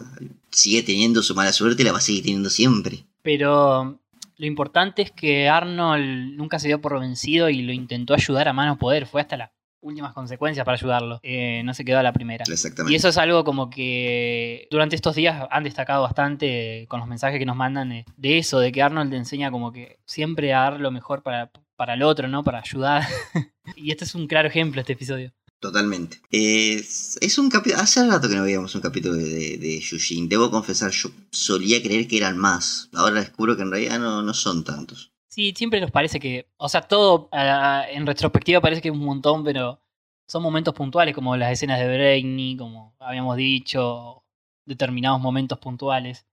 [0.51, 3.05] sigue teniendo su mala suerte y la va a seguir teniendo siempre.
[3.23, 3.99] Pero
[4.37, 8.53] lo importante es que Arnold nunca se dio por vencido y lo intentó ayudar a
[8.53, 9.07] mano poder.
[9.07, 11.19] Fue hasta las últimas consecuencias para ayudarlo.
[11.23, 12.43] Eh, no se quedó a la primera.
[12.47, 12.93] Exactamente.
[12.93, 17.39] Y eso es algo como que durante estos días han destacado bastante con los mensajes
[17.39, 20.61] que nos mandan de, de eso, de que Arnold te enseña como que siempre a
[20.61, 22.43] dar lo mejor para, para el otro, ¿no?
[22.43, 23.03] Para ayudar.
[23.75, 25.33] y este es un claro ejemplo, este episodio.
[25.59, 26.21] Totalmente.
[26.31, 27.81] Es, un capítulo.
[27.81, 29.83] Hace rato que no veíamos un capítulo de, de.
[30.27, 32.89] Debo confesar, yo solía creer que eran más.
[32.93, 35.11] Ahora descubro que en realidad no, no son tantos.
[35.27, 39.43] Sí, siempre nos parece que, o sea, todo en retrospectiva parece que es un montón,
[39.43, 39.79] pero
[40.27, 44.23] son momentos puntuales, como las escenas de Brainy, como habíamos dicho,
[44.65, 46.25] determinados momentos puntuales.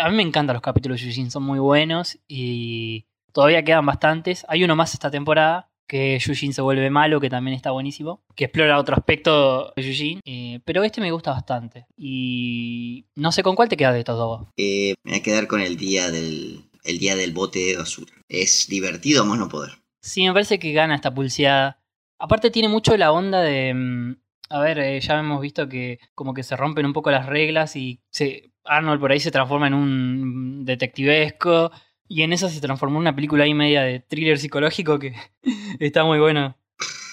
[0.00, 4.44] A mí me encantan los capítulos de Yujin, son muy buenos y todavía quedan bastantes.
[4.48, 8.44] Hay uno más esta temporada, que Yujin se vuelve malo, que también está buenísimo, que
[8.44, 11.86] explora otro aspecto de Yujin, eh, pero este me gusta bastante.
[11.96, 14.46] Y no sé con cuál te quedas de estos dos.
[14.56, 18.12] Eh, me voy a quedar con el día del, el día del bote de basura.
[18.28, 19.72] Es divertido más no poder.
[20.00, 21.80] Sí, me parece que gana esta pulseada.
[22.20, 23.72] Aparte tiene mucho la onda de...
[23.74, 24.16] mm,
[24.50, 27.76] A ver, eh, ya hemos visto que como que se rompen un poco las reglas
[27.76, 31.70] y se, Arnold por ahí se transforma en un detectivesco
[32.08, 35.14] y en eso se transformó en una película ahí media de thriller psicológico que
[35.78, 36.56] está muy bueno.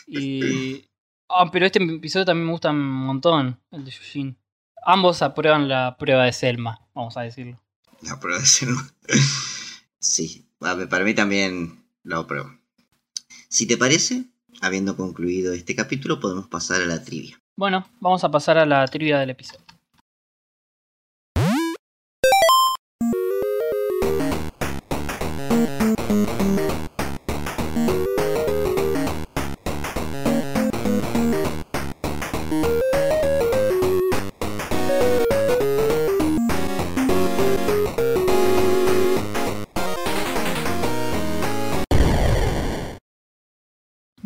[0.07, 0.85] Y...
[1.27, 4.37] Ah, pero este episodio también me gusta un montón, el de Yujin.
[4.85, 7.59] Ambos aprueban la prueba de Selma, vamos a decirlo.
[8.01, 8.69] La prueba de ser.
[9.99, 12.51] sí, para mí también lo apruebo.
[13.49, 14.25] Si te parece,
[14.61, 17.41] habiendo concluido este capítulo, podemos pasar a la trivia.
[17.57, 19.64] Bueno, vamos a pasar a la trivia del episodio.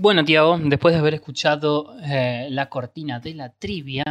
[0.10, 4.04] Bueno, Tiago, después de haber escuchado eh, la cortina de la trivia,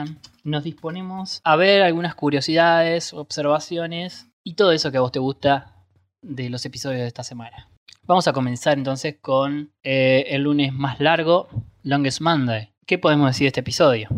[0.45, 5.75] nos disponemos a ver algunas curiosidades, observaciones y todo eso que a vos te gusta
[6.23, 7.69] de los episodios de esta semana.
[8.05, 11.49] Vamos a comenzar entonces con eh, el lunes más largo,
[11.83, 12.73] Longest Monday.
[12.87, 14.09] ¿Qué podemos decir de este episodio?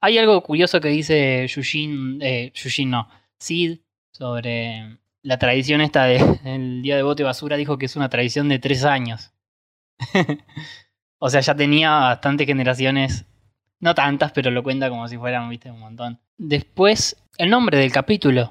[0.00, 3.08] Hay algo curioso que dice Yujin, eh, Yujin no,
[3.38, 3.78] Sid,
[4.12, 7.56] sobre la tradición esta del día de bote basura.
[7.56, 9.30] Dijo que es una tradición de tres años.
[11.22, 13.26] O sea, ya tenía bastantes generaciones,
[13.78, 16.18] no tantas, pero lo cuenta como si fueran, viste, un montón.
[16.38, 18.50] Después, el nombre del capítulo,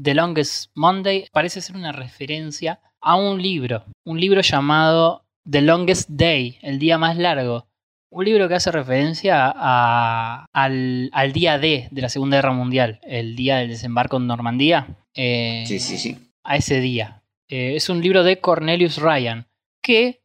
[0.00, 6.08] The Longest Monday, parece ser una referencia a un libro, un libro llamado The Longest
[6.10, 7.66] Day, el día más largo.
[8.10, 13.00] Un libro que hace referencia a- al, al día D de la Segunda Guerra Mundial,
[13.04, 14.86] el día del desembarco en Normandía.
[15.14, 16.18] Eh, Sí, sí, sí.
[16.44, 17.22] a ese día.
[17.48, 19.46] Eh, es un libro de Cornelius Ryan,
[19.82, 20.21] que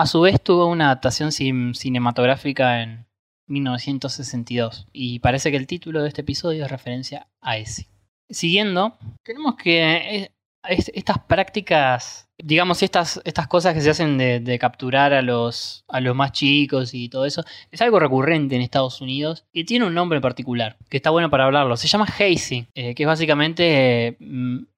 [0.00, 3.06] a su vez tuvo una adaptación cin- cinematográfica en
[3.48, 4.86] 1962.
[4.92, 7.88] Y parece que el título de este episodio es referencia a ese.
[8.28, 9.82] Siguiendo, tenemos que
[10.22, 10.32] eh,
[10.68, 16.00] es- estas prácticas, digamos, estas, estas cosas que se hacen de, capturar a los, a
[16.00, 19.94] los más chicos y todo eso, es algo recurrente en Estados Unidos y tiene un
[19.94, 21.76] nombre particular, que está bueno para hablarlo.
[21.76, 24.16] Se llama hazing, eh, que es básicamente eh,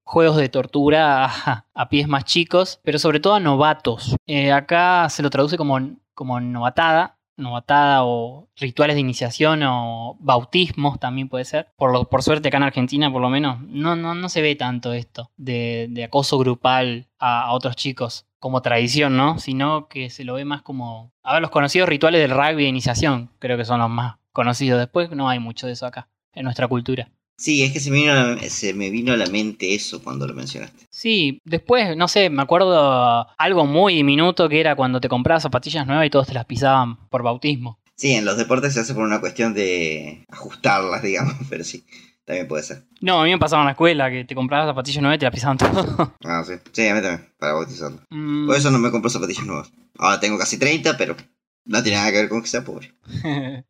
[0.04, 1.24] juegos de tortura
[1.74, 4.14] a, pies más chicos, pero sobre todo a novatos.
[4.26, 5.78] Eh, acá se lo traduce como,
[6.14, 7.18] como novatada.
[7.36, 11.68] novatada o rituales de iniciación o bautismos también puede ser.
[11.76, 14.54] Por, lo- por suerte acá en Argentina por lo menos no, no, no se ve
[14.54, 19.38] tanto esto de, acoso grupal a, a otros chicos como tradición, ¿no?
[19.38, 21.12] Sino que se lo ve más como...
[21.22, 24.78] A ver, los conocidos rituales del rugby de iniciación creo que son los más conocidos.
[24.80, 27.08] Después no hay mucho de eso acá en nuestra cultura.
[27.36, 30.02] Sí, es que se me, vino a la, se me vino a la mente eso
[30.02, 30.86] cuando lo mencionaste.
[30.90, 35.86] Sí, después, no sé, me acuerdo algo muy diminuto que era cuando te comprabas zapatillas
[35.86, 37.80] nuevas y todos te las pisaban por bautismo.
[37.96, 41.84] Sí, en los deportes se hace por una cuestión de ajustarlas, digamos, pero sí,
[42.24, 42.84] también puede ser.
[43.00, 45.26] No, a mí me pasaba en la escuela que te comprabas zapatillas nuevas y te
[45.26, 46.14] las pisaban todo.
[46.24, 46.54] Ah, sí.
[46.72, 48.02] Sí, a mí también, para bautizarlo.
[48.10, 49.72] Mm, Por eso no me compro zapatillas nuevas.
[49.98, 51.16] Ahora tengo casi 30, pero
[51.64, 52.94] no tiene nada que ver con que sea pobre.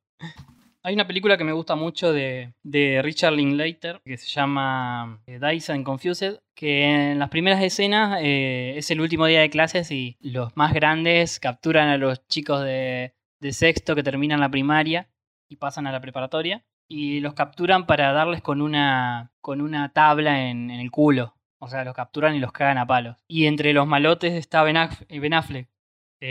[0.84, 5.38] Hay una película que me gusta mucho de, de Richard Linklater que se llama eh,
[5.68, 10.16] and Confused, que en las primeras escenas eh, es el último día de clases y
[10.20, 13.14] los más grandes capturan a los chicos de,
[13.52, 15.08] sexto que terminan la primaria
[15.48, 20.48] y pasan a la preparatoria y los capturan para darles con una, con una tabla
[20.48, 21.36] en, el culo.
[21.60, 23.16] O sea, los capturan y los cagan a palos.
[23.28, 25.68] Y entre los malotes está Ben, eh, Affleck,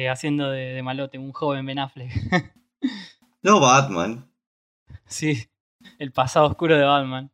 [0.10, 2.12] haciendo de, de malote, un joven Ben Affleck.
[3.44, 4.31] No, Batman.
[5.12, 5.46] Sí,
[6.00, 7.30] el pasado oscuro de Batman.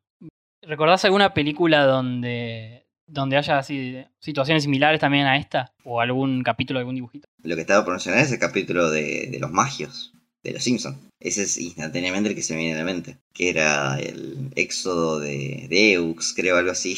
[0.64, 5.74] ¿Recordás alguna película donde, donde haya así situaciones similares también a esta?
[5.86, 7.28] ¿O algún capítulo de algún dibujito?
[7.44, 10.14] Lo que estaba por mencionar es el capítulo de, de los magios,
[10.44, 10.98] de los Simpsons.
[11.20, 13.18] Ese es instantáneamente el que se me viene a la mente.
[13.34, 16.98] Que era el éxodo de, de Eux, creo, algo así.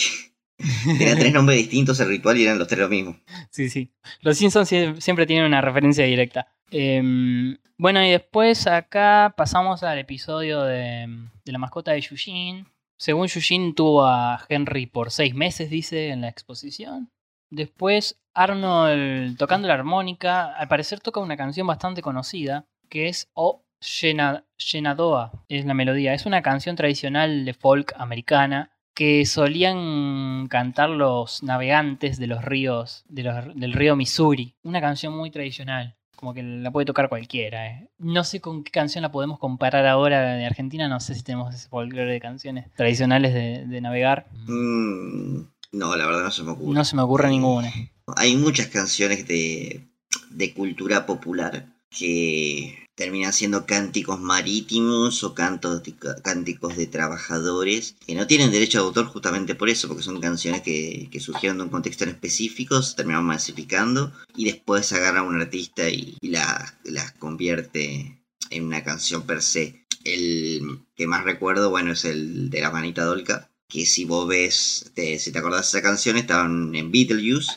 [0.98, 3.20] Tenía tres nombres distintos el ritual y eran los tres lo mismo.
[3.52, 3.92] Sí, sí.
[4.22, 6.48] Los Simpsons sie- siempre tienen una referencia directa.
[6.72, 11.08] Em, bueno, y después acá pasamos al episodio de,
[11.46, 12.68] la mascota de Yushin.
[12.98, 17.10] Según Yushin, tuvo a Henry por seis meses, dice en la exposición.
[17.50, 20.54] Después, Arnold tocando la armónica.
[20.54, 26.14] Al parecer toca una canción bastante conocida, que es O Shenadoa, es la melodía.
[26.14, 33.06] Es una canción tradicional de folk americana que solían cantar los navegantes de los ríos,
[33.08, 34.56] del río Missouri.
[34.64, 37.68] Una canción muy tradicional, como que la puede tocar cualquiera.
[37.68, 37.90] eh.
[37.98, 41.56] No sé con qué canción la podemos comparar ahora de Argentina, no sé si tenemos
[41.56, 44.28] ese folclore de canciones tradicionales de, de navegar.
[44.48, 45.42] Mm,
[45.72, 46.74] no, la verdad no se me ocurre.
[46.74, 47.72] No se me ocurre ninguna.
[48.18, 49.88] Hay muchas canciones de,
[50.30, 58.16] de cultura popular que terminan siendo cánticos marítimos o cantos de- cánticos de trabajadores que
[58.16, 61.70] no tienen derecho de autor justamente por eso, porque son canciones que, surgieron de un
[61.70, 66.78] contexto en específico, se terminan masificando y después agarra a un artista y, y la,
[66.84, 69.86] la convierte en una canción per se.
[70.04, 74.92] El que más recuerdo, bueno, es el de la manita dolca, que si vos ves,
[74.94, 77.52] te- si te acordás de esa canción, estaban en Beetlejuice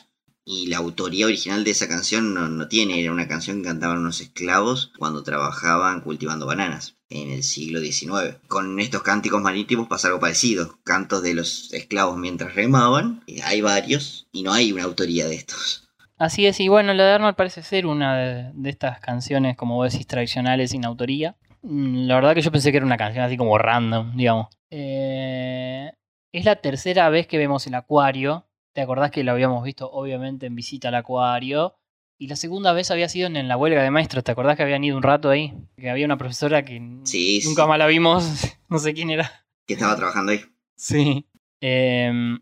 [0.45, 3.99] y la autoría original de esa canción no, no tiene, era una canción que cantaban
[3.99, 8.37] unos esclavos cuando trabajaban cultivando bananas en el siglo XIX.
[8.47, 13.61] Con estos cánticos marítimos pasa algo parecido, cantos de los esclavos mientras remaban, eh, hay
[13.61, 15.87] varios y no hay una autoría de estos.
[16.17, 19.91] Así es, y bueno, la de Arnold parece ser una de, estas canciones, como vos
[19.91, 21.35] decís, tradicionales sin autoría.
[21.61, 24.47] Mm, La verdad que yo pensé que era una canción así como random, digamos.
[24.69, 25.91] Eh,
[26.31, 28.45] es la tercera vez que vemos el acuario.
[28.73, 31.75] ¿Te acordás que lo habíamos visto obviamente en visita al acuario?
[32.17, 34.23] Y la segunda vez había sido en la huelga de maestros.
[34.23, 35.53] ¿Te acordás que habían ido un rato ahí?
[35.77, 37.69] Que había una profesora que Sí, nunca sí.
[37.69, 38.23] más la vimos.
[38.69, 39.29] no sé quién era.
[39.67, 40.41] Que estaba trabajando ahí.
[40.75, 41.25] Sí.
[41.61, 42.39] Em,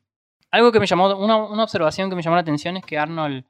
[0.51, 3.45] algo que me llamó, una, una observación que me llamó la atención es que Arnold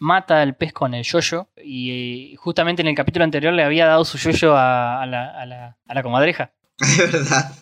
[0.00, 3.86] mata al pez con el yoyo y eh, justamente en el capítulo anterior le había
[3.86, 6.52] dado su yoyo a, a la, a, la, a la comadreja.
[6.80, 7.52] Es verdad.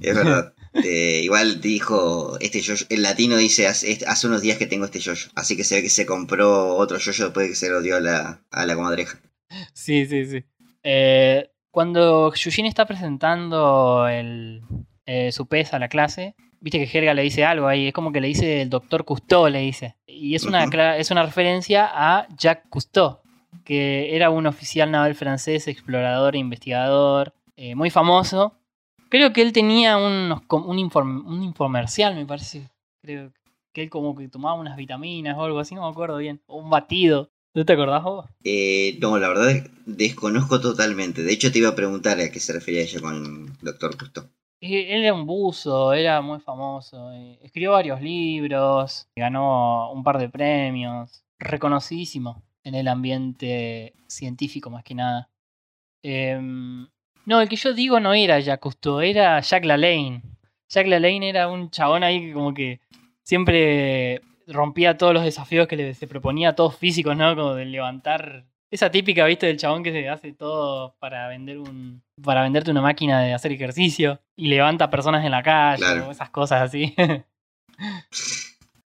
[0.00, 0.53] Es verdad.
[0.82, 4.98] Eh, igual dijo, este yoyo, el latino dice, hace, hace unos días que tengo este
[4.98, 5.28] yoyo.
[5.34, 7.96] Así que se ve que se compró otro yoyo después de que se lo dio
[7.96, 9.20] a la, a la comadreja.
[9.72, 10.44] Sí, sí, sí.
[10.82, 14.62] Eh, cuando Yushin está presentando el,
[15.06, 18.12] eh, su pez a la clase, viste que Helga le dice algo ahí, es como
[18.12, 19.96] que le dice el doctor Cousteau, le dice.
[20.06, 20.64] Y es una,
[20.96, 23.20] es una referencia a Jacques Cousteau,
[23.64, 28.58] que era un oficial naval francés, explorador e investigador, eh, muy famoso.
[29.16, 32.68] Creo que él tenía unos un, inform- un infomercial, me parece.
[33.00, 33.30] Creo
[33.72, 36.40] que él como que tomaba unas vitaminas o algo así, no me acuerdo bien.
[36.46, 37.30] O un batido.
[37.54, 38.26] ¿No te acordás vos?
[38.42, 41.22] Eh, no, la verdad es- desconozco totalmente.
[41.22, 44.26] De hecho, te iba a preguntar a qué se refería ella con Doctor Cousteau.
[44.60, 47.12] Y Él era un buzo, era muy famoso.
[47.12, 54.82] eh, Escribió varios libros, ganó un par de premios, reconocidísimo en el ambiente científico más
[54.82, 55.30] que nada.
[56.02, 56.88] Em,
[57.26, 60.22] no, el que yo digo no era Jacques Cousteau, era Jacques Lalanne.
[60.68, 62.80] Jacques Lalanne era un chabón ahí que como que
[63.22, 67.34] siempre rompía todos los desafíos que le, se proponía, todos físicos, ¿no?
[67.34, 72.02] Como de levantar Esa típica, viste, del chabón que se hace todo para vender un.
[72.22, 76.08] para venderte una máquina de hacer ejercicio y levanta personas en la calle Claro.
[76.08, 76.94] o esas cosas así.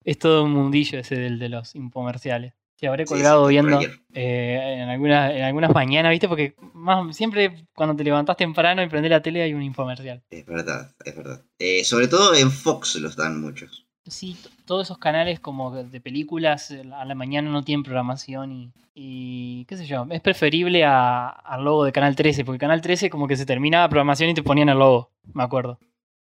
[0.05, 2.55] es todo un mundillo ese del de los infomerciales.
[2.77, 3.81] Sí, habré colgado sí, viendo
[4.15, 8.89] eh, en, algunas, en algunas mañanas, viste, porque más, siempre cuando te levantás temprano y
[8.89, 10.23] prendés la tele hay un infomercial.
[10.31, 11.43] Es verdad, es verdad.
[11.59, 13.87] Eh, sobre todo en Fox los dan muchos.
[14.07, 14.37] Sí,
[14.67, 19.77] todos esos canales como de películas a la mañana no tienen programación y, y qué
[19.79, 23.37] sé yo, es preferible a- al logo de Canal 13, porque Canal 13 como que
[23.37, 25.79] se terminaba programación y te ponían el logo, me acuerdo.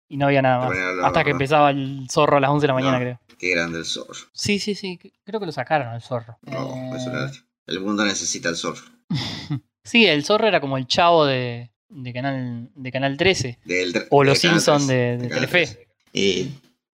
[0.07, 0.77] Y no había nada más.
[1.03, 3.03] Hasta que empezaba el zorro a las 11 de la mañana, No.
[3.03, 3.19] creo.
[3.39, 4.13] Qué grande el zorro.
[4.33, 6.37] Sí, sí, sí, creo que lo sacaron el zorro.
[6.43, 7.31] No, Eh, una-
[7.67, 8.81] El mundo necesita el zorro.
[9.83, 13.59] Sí, el zorro era como el chavo de, de Canal, de Canal 13.
[13.65, 15.65] Del tre- O de los Canal Simpson 13, de, de Telefe.
[15.67, 15.87] 13.
[16.13, 16.49] Eh,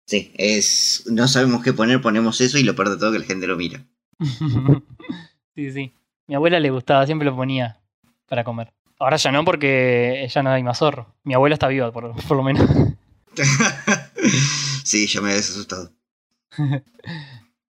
[0.07, 1.05] sí, es.
[1.07, 3.57] No sabemos qué poner, ponemos eso y lo peor de todo que la gente lo
[3.57, 3.85] mira.
[5.55, 5.93] sí, sí.
[6.27, 7.79] Mi abuela le gustaba, siempre lo ponía
[8.29, 8.73] para comer.
[8.99, 11.15] Ahora ya no, porque ya no hay más zorro.
[11.25, 12.69] Mi abuela está viva, por, por lo menos.
[14.85, 15.93] sí, ya me habías asustado.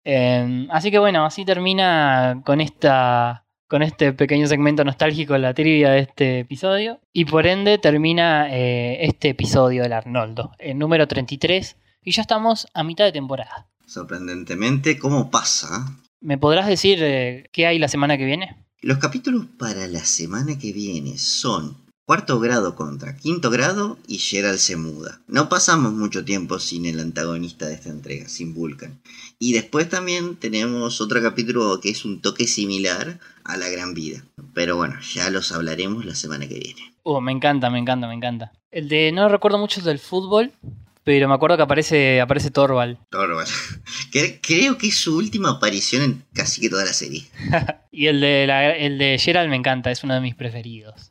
[0.04, 3.46] Eh, así que bueno, así termina con esta.
[3.68, 7.00] Con este pequeño segmento nostálgico la trivia de este episodio.
[7.14, 11.78] Y por ende termina eh, este episodio del Arnoldo, el número 33.
[12.04, 13.68] Y ya estamos a mitad de temporada.
[13.86, 15.86] Sorprendentemente, ¿cómo pasa?
[16.20, 18.66] ¿Me podrás decir eh, qué hay la semana que viene?
[18.82, 21.78] Los capítulos para la semana que viene son
[22.12, 25.22] cuarto grado contra quinto grado y Gerald se muda.
[25.30, 29.00] No pasamos mucho tiempo sin el antagonista de esta entrega, sin Vulcan.
[29.40, 34.26] Y después también tenemos otro capítulo que es un toque similar a la gran vida.
[34.54, 36.94] Pero bueno, ya los hablaremos la semana que viene.
[37.04, 38.52] Oh, me encanta, me encanta, me encanta.
[38.72, 39.14] El de.
[39.14, 40.52] No recuerdo mucho el del fútbol,
[41.06, 43.00] pero me acuerdo que aparece, aparece Torval.
[43.10, 43.48] Torvald.
[44.12, 47.24] Cre- Creo que es su última aparición en casi que toda la serie.
[47.94, 51.11] Y el de, la- el de Gerald me encanta, es uno de mis preferidos.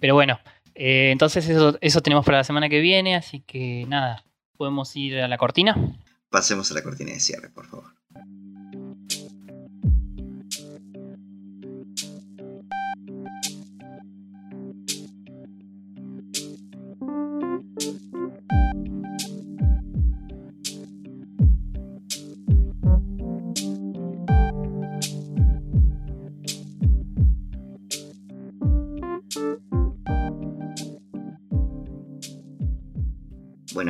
[0.00, 0.40] Pero bueno,
[0.74, 4.24] eh, entonces eso, eso tenemos para la semana que viene, así que nada,
[4.56, 5.76] podemos ir a la cortina.
[6.30, 7.99] Pasemos a la cortina de cierre, por favor.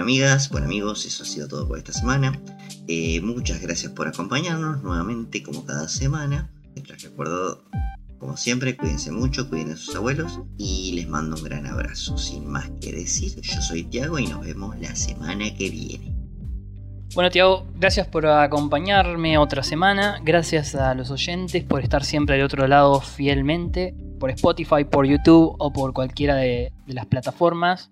[0.01, 2.33] Amigas, bueno, amigos, eso ha sido todo por esta semana.
[2.89, 6.51] Eh, muchas gracias por acompañarnos nuevamente, como cada semana.
[6.75, 7.65] Les recuerdo,
[8.19, 12.17] como siempre, cuídense mucho, cuiden a sus abuelos y les mando un gran abrazo.
[12.17, 16.15] Sin más que decir, yo soy Tiago y nos vemos la semana que viene.
[17.15, 20.19] Bueno, Tiago, gracias por acompañarme otra semana.
[20.25, 25.55] Gracias a los oyentes por estar siempre del otro lado fielmente, por Spotify, por YouTube
[25.59, 27.91] o por cualquiera de las plataformas.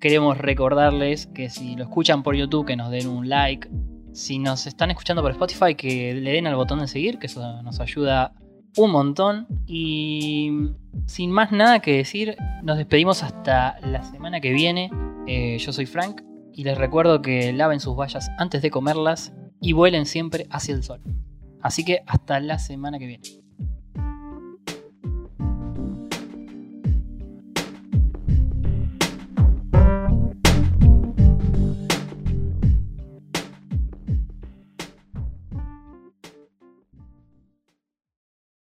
[0.00, 3.68] Queremos recordarles que si lo escuchan por YouTube, que nos den un like.
[4.12, 7.62] Si nos están escuchando por Spotify, que le den al botón de seguir, que eso
[7.62, 8.32] nos ayuda
[8.78, 9.46] un montón.
[9.66, 10.70] Y
[11.06, 14.90] sin más nada que decir, nos despedimos hasta la semana que viene.
[15.26, 16.22] Eh, yo soy Frank
[16.54, 20.82] y les recuerdo que laven sus vallas antes de comerlas y vuelen siempre hacia el
[20.82, 21.02] sol.
[21.60, 23.39] Así que hasta la semana que viene.